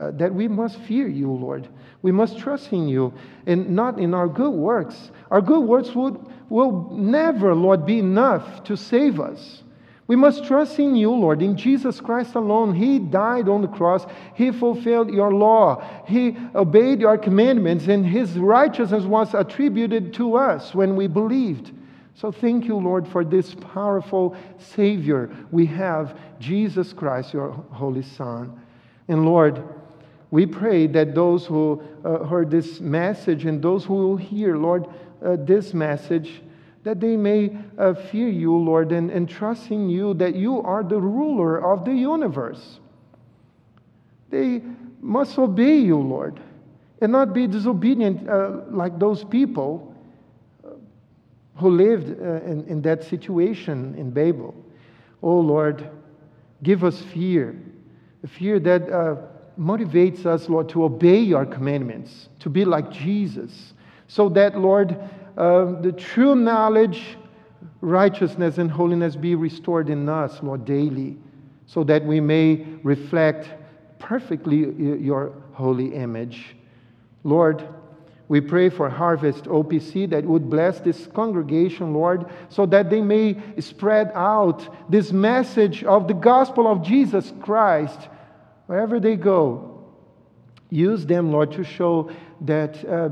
uh, 0.00 0.10
that 0.12 0.34
we 0.34 0.48
must 0.48 0.78
fear 0.80 1.06
you, 1.06 1.30
Lord. 1.30 1.68
We 2.02 2.12
must 2.12 2.38
trust 2.38 2.72
in 2.72 2.88
you 2.88 3.12
and 3.46 3.70
not 3.70 3.98
in 3.98 4.14
our 4.14 4.28
good 4.28 4.52
works. 4.52 5.10
Our 5.30 5.40
good 5.40 5.60
works 5.60 5.94
would, 5.94 6.18
will 6.48 6.90
never, 6.90 7.54
Lord, 7.54 7.86
be 7.86 7.98
enough 7.98 8.64
to 8.64 8.76
save 8.76 9.20
us. 9.20 9.62
We 10.08 10.16
must 10.16 10.44
trust 10.44 10.78
in 10.78 10.96
you, 10.96 11.10
Lord, 11.10 11.40
in 11.40 11.56
Jesus 11.56 12.00
Christ 12.00 12.34
alone. 12.34 12.74
He 12.74 12.98
died 12.98 13.48
on 13.48 13.62
the 13.62 13.68
cross. 13.68 14.04
He 14.34 14.50
fulfilled 14.50 15.10
your 15.10 15.32
law. 15.32 15.82
He 16.06 16.36
obeyed 16.54 17.00
your 17.00 17.16
commandments, 17.16 17.86
and 17.86 18.04
His 18.04 18.36
righteousness 18.36 19.04
was 19.04 19.32
attributed 19.32 20.12
to 20.14 20.36
us 20.36 20.74
when 20.74 20.96
we 20.96 21.06
believed. 21.06 21.72
So 22.14 22.30
thank 22.30 22.66
you, 22.66 22.76
Lord, 22.76 23.08
for 23.08 23.24
this 23.24 23.54
powerful 23.54 24.36
Savior 24.58 25.30
we 25.50 25.64
have, 25.66 26.18
Jesus 26.38 26.92
Christ, 26.92 27.32
your 27.32 27.50
Holy 27.50 28.02
Son. 28.02 28.60
And 29.08 29.24
Lord, 29.24 29.62
we 30.32 30.46
pray 30.46 30.86
that 30.86 31.14
those 31.14 31.44
who 31.44 31.82
uh, 32.06 32.24
heard 32.24 32.50
this 32.50 32.80
message 32.80 33.44
and 33.44 33.60
those 33.60 33.84
who 33.84 33.94
will 33.94 34.16
hear, 34.16 34.56
Lord, 34.56 34.86
uh, 35.22 35.36
this 35.38 35.74
message, 35.74 36.40
that 36.84 37.00
they 37.00 37.18
may 37.18 37.54
uh, 37.76 37.92
fear 37.92 38.30
you, 38.30 38.56
Lord, 38.56 38.92
and, 38.92 39.10
and 39.10 39.28
trust 39.28 39.70
in 39.70 39.90
you 39.90 40.14
that 40.14 40.34
you 40.34 40.62
are 40.62 40.82
the 40.82 40.98
ruler 40.98 41.62
of 41.62 41.84
the 41.84 41.92
universe. 41.92 42.80
They 44.30 44.62
must 45.02 45.38
obey 45.38 45.76
you, 45.76 45.98
Lord, 45.98 46.40
and 47.02 47.12
not 47.12 47.34
be 47.34 47.46
disobedient 47.46 48.26
uh, 48.26 48.62
like 48.70 48.98
those 48.98 49.24
people 49.24 49.94
uh, 50.64 50.70
who 51.56 51.68
lived 51.68 52.18
uh, 52.18 52.36
in, 52.50 52.64
in 52.68 52.80
that 52.82 53.04
situation 53.04 53.94
in 53.98 54.10
Babel. 54.10 54.54
Oh, 55.22 55.40
Lord, 55.40 55.90
give 56.62 56.84
us 56.84 57.02
fear, 57.02 57.54
fear 58.26 58.58
that 58.60 59.30
motivates 59.58 60.26
us, 60.26 60.48
Lord, 60.48 60.68
to 60.70 60.84
obey 60.84 61.18
your 61.18 61.46
commandments, 61.46 62.28
to 62.40 62.50
be 62.50 62.64
like 62.64 62.90
Jesus, 62.90 63.74
so 64.08 64.28
that, 64.30 64.58
Lord, 64.58 64.98
uh, 65.36 65.80
the 65.80 65.92
true 65.92 66.34
knowledge, 66.34 67.16
righteousness, 67.80 68.58
and 68.58 68.70
holiness 68.70 69.16
be 69.16 69.34
restored 69.34 69.88
in 69.88 70.08
us, 70.08 70.42
Lord, 70.42 70.64
daily, 70.64 71.16
so 71.66 71.84
that 71.84 72.04
we 72.04 72.20
may 72.20 72.66
reflect 72.82 73.48
perfectly 73.98 74.70
your 75.00 75.32
holy 75.52 75.94
image. 75.94 76.56
Lord, 77.24 77.66
we 78.28 78.40
pray 78.40 78.68
for 78.68 78.88
Harvest 78.88 79.44
OPC 79.44 80.08
that 80.10 80.24
would 80.24 80.48
bless 80.48 80.80
this 80.80 81.06
congregation, 81.08 81.92
Lord, 81.92 82.26
so 82.48 82.66
that 82.66 82.88
they 82.88 83.00
may 83.00 83.36
spread 83.60 84.10
out 84.14 84.90
this 84.90 85.12
message 85.12 85.84
of 85.84 86.08
the 86.08 86.14
gospel 86.14 86.66
of 86.66 86.82
Jesus 86.82 87.32
Christ 87.42 88.08
wherever 88.66 89.00
they 89.00 89.16
go, 89.16 89.84
use 90.70 91.06
them, 91.06 91.32
Lord, 91.32 91.52
to 91.52 91.64
show 91.64 92.10
that 92.42 92.84
uh, 92.88 93.08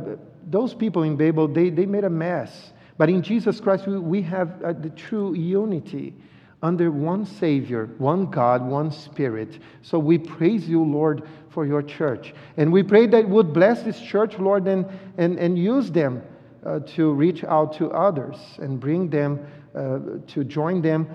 those 0.48 0.74
people 0.74 1.02
in 1.02 1.16
Babel, 1.16 1.48
they, 1.48 1.70
they 1.70 1.86
made 1.86 2.04
a 2.04 2.10
mess. 2.10 2.72
But 2.98 3.08
in 3.08 3.22
Jesus 3.22 3.60
Christ, 3.60 3.86
we, 3.86 3.98
we 3.98 4.22
have 4.22 4.62
uh, 4.62 4.72
the 4.72 4.90
true 4.90 5.34
unity 5.34 6.14
under 6.62 6.90
one 6.90 7.24
Savior, 7.24 7.88
one 7.98 8.26
God, 8.26 8.62
one 8.62 8.90
Spirit. 8.90 9.58
So 9.82 9.98
we 9.98 10.18
praise 10.18 10.68
you, 10.68 10.82
Lord, 10.84 11.22
for 11.48 11.64
your 11.64 11.82
church. 11.82 12.34
And 12.56 12.70
we 12.70 12.82
pray 12.82 13.06
that 13.06 13.28
would 13.28 13.52
bless 13.52 13.82
this 13.82 14.00
church, 14.00 14.38
Lord, 14.38 14.68
and, 14.68 14.86
and, 15.16 15.38
and 15.38 15.58
use 15.58 15.90
them 15.90 16.22
uh, 16.64 16.80
to 16.80 17.12
reach 17.12 17.44
out 17.44 17.72
to 17.78 17.90
others 17.90 18.36
and 18.58 18.78
bring 18.78 19.08
them 19.08 19.46
uh, 19.74 19.98
to 20.26 20.44
join 20.44 20.82
them 20.82 21.08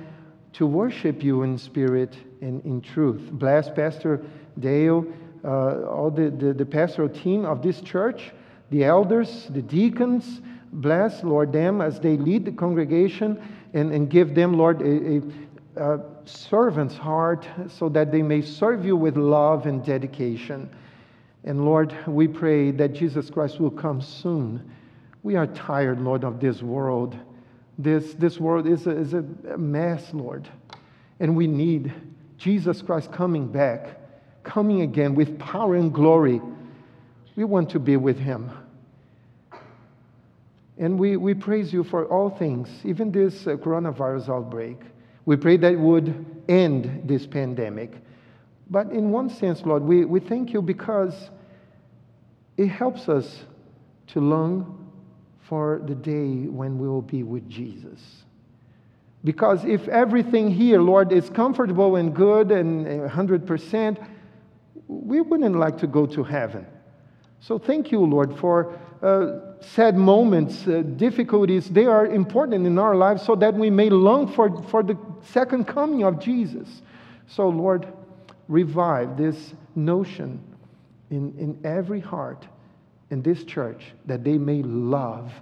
to 0.54 0.66
worship 0.66 1.22
you 1.22 1.44
in 1.44 1.58
spirit 1.58 2.16
and 2.42 2.64
in 2.66 2.82
truth. 2.82 3.30
Bless 3.32 3.70
Pastor 3.70 4.24
Dale, 4.60 5.06
uh, 5.44 5.84
all 5.84 6.10
the, 6.10 6.30
the, 6.30 6.54
the, 6.54 6.66
pastoral 6.66 7.10
team 7.10 7.46
of 7.46 7.62
this 7.62 7.82
church, 7.82 8.32
the 8.72 8.84
elders, 8.84 9.48
the 9.52 9.62
deacons. 9.62 10.42
Bless, 10.72 11.24
Lord, 11.24 11.54
them 11.54 11.82
as 11.82 12.00
they 12.00 12.18
lead 12.18 12.46
the 12.46 12.52
congregation 12.52 13.42
and, 13.74 13.94
and 13.94 14.10
give 14.10 14.34
them, 14.34 14.58
Lord, 14.58 14.82
a, 14.82 15.22
a, 15.78 15.94
a 15.94 16.00
servant's 16.26 16.98
heart 16.98 17.48
so 17.68 17.90
that 17.90 18.12
they 18.12 18.22
may 18.22 18.42
serve 18.42 18.86
you 18.86 18.96
with 18.96 19.18
love 19.18 19.68
and 19.68 19.86
dedication. 19.86 20.70
And 21.44 21.64
Lord, 21.64 21.96
we 22.08 22.28
pray 22.28 22.72
that 22.72 22.94
Jesus 22.94 23.30
Christ 23.30 23.60
will 23.60 23.72
come 23.72 24.02
soon. 24.02 24.72
We 25.22 25.36
are 25.36 25.48
tired, 25.48 26.02
Lord, 26.02 26.24
of 26.24 26.40
this 26.40 26.64
world. 26.64 27.16
This, 27.78 28.14
this 28.16 28.40
world 28.40 28.68
is 28.68 28.88
a, 28.88 28.92
is 28.92 29.14
a 29.14 29.22
mess, 29.58 30.14
Lord. 30.14 30.50
And 31.20 31.36
we 31.36 31.46
need 31.46 31.94
Jesus 32.38 32.82
Christ 32.82 33.12
coming 33.12 33.48
back, 33.48 34.00
coming 34.44 34.82
again 34.82 35.16
with 35.16 35.40
power 35.40 35.76
and 35.76 35.94
glory. 35.94 36.42
We 37.36 37.44
want 37.44 37.70
to 37.72 37.80
be 37.80 37.98
with 37.98 38.18
him. 38.18 38.52
And 40.78 41.00
we, 41.00 41.16
we 41.18 41.34
praise 41.34 41.72
you 41.72 41.84
for 41.84 42.06
all 42.06 42.30
things, 42.30 42.70
even 42.84 43.12
this 43.12 43.48
uh, 43.48 43.52
coronavirus 43.52 44.30
outbreak. 44.30 44.78
We 45.26 45.38
pray 45.38 45.58
that 45.58 45.74
it 45.74 45.80
would 45.80 46.26
end 46.50 47.04
this 47.06 47.26
pandemic. 47.26 47.94
But 48.70 48.92
in 48.92 49.12
one 49.12 49.30
sense, 49.30 49.62
Lord, 49.62 49.84
we, 49.84 50.06
we 50.06 50.20
thank 50.20 50.52
you 50.52 50.62
because 50.62 51.30
it 52.58 52.68
helps 52.68 53.08
us 53.08 53.44
to 54.08 54.20
long 54.20 54.92
for 55.48 55.82
the 55.86 55.96
day 55.96 56.48
when 56.48 56.78
we 56.78 56.88
will 56.88 57.02
be 57.02 57.24
with 57.24 57.48
Jesus. 57.50 58.00
Because 59.26 59.66
if 59.66 59.88
everything 59.88 60.52
here, 60.52 60.80
Lord, 60.80 61.12
is 61.12 61.30
comfortable 61.32 61.96
and 61.96 62.16
good 62.16 62.52
and 62.52 62.86
100%, 62.86 64.08
we 64.88 65.20
wouldn't 65.20 65.56
like 65.56 65.80
to 65.80 65.88
go 65.88 66.06
to 66.06 66.24
heaven. 66.24 66.68
So 67.40 67.58
thank 67.58 67.92
you, 67.92 68.00
Lord, 68.00 68.38
for 68.38 68.80
uh, 69.02 69.62
sad 69.62 69.98
moments, 69.98 70.68
uh, 70.68 70.84
difficulties. 70.96 71.70
They 71.70 71.86
are 71.88 72.06
important 72.06 72.68
in 72.68 72.78
our 72.78 72.96
lives 72.96 73.24
so 73.24 73.36
that 73.36 73.56
we 73.56 73.72
may 73.72 73.90
long 73.90 74.32
for, 74.32 74.62
for 74.64 74.84
the 74.84 74.98
second 75.24 75.66
coming 75.66 76.04
of 76.04 76.20
Jesus. 76.20 76.84
So, 77.28 77.50
Lord, 77.50 77.88
revive 78.48 79.18
this 79.18 79.56
notion 79.76 80.40
in, 81.10 81.34
in 81.40 81.60
every 81.64 82.00
heart 82.00 82.48
in 83.10 83.24
this 83.24 83.44
church 83.44 83.94
that 84.06 84.24
they 84.24 84.38
may 84.38 84.62
love 84.62 85.34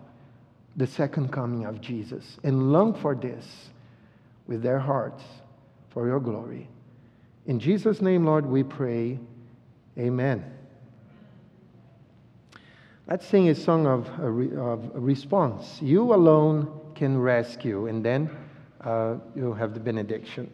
the 0.78 0.88
second 0.88 1.34
coming 1.34 1.66
of 1.66 1.82
Jesus 1.82 2.38
and 2.44 2.72
long 2.72 2.94
for 2.94 3.14
this 3.14 3.46
with 4.48 4.62
their 4.62 4.80
hearts 4.80 5.24
for 5.90 6.08
your 6.08 6.20
glory. 6.20 6.68
In 7.46 7.60
Jesus' 7.60 8.02
name, 8.02 8.26
Lord, 8.26 8.46
we 8.46 8.64
pray. 8.64 9.20
Amen. 9.98 10.44
Let's 13.08 13.28
sing 13.28 13.50
a 13.50 13.56
song 13.56 13.86
of, 13.86 14.08
of 14.20 14.90
response. 14.94 15.82
You 15.82 16.14
alone 16.14 16.80
can 16.96 17.18
rescue. 17.18 17.88
And 17.88 18.04
then 18.04 18.30
uh, 18.82 19.16
you'll 19.36 19.54
have 19.54 19.74
the 19.74 19.80
benediction. 19.80 20.50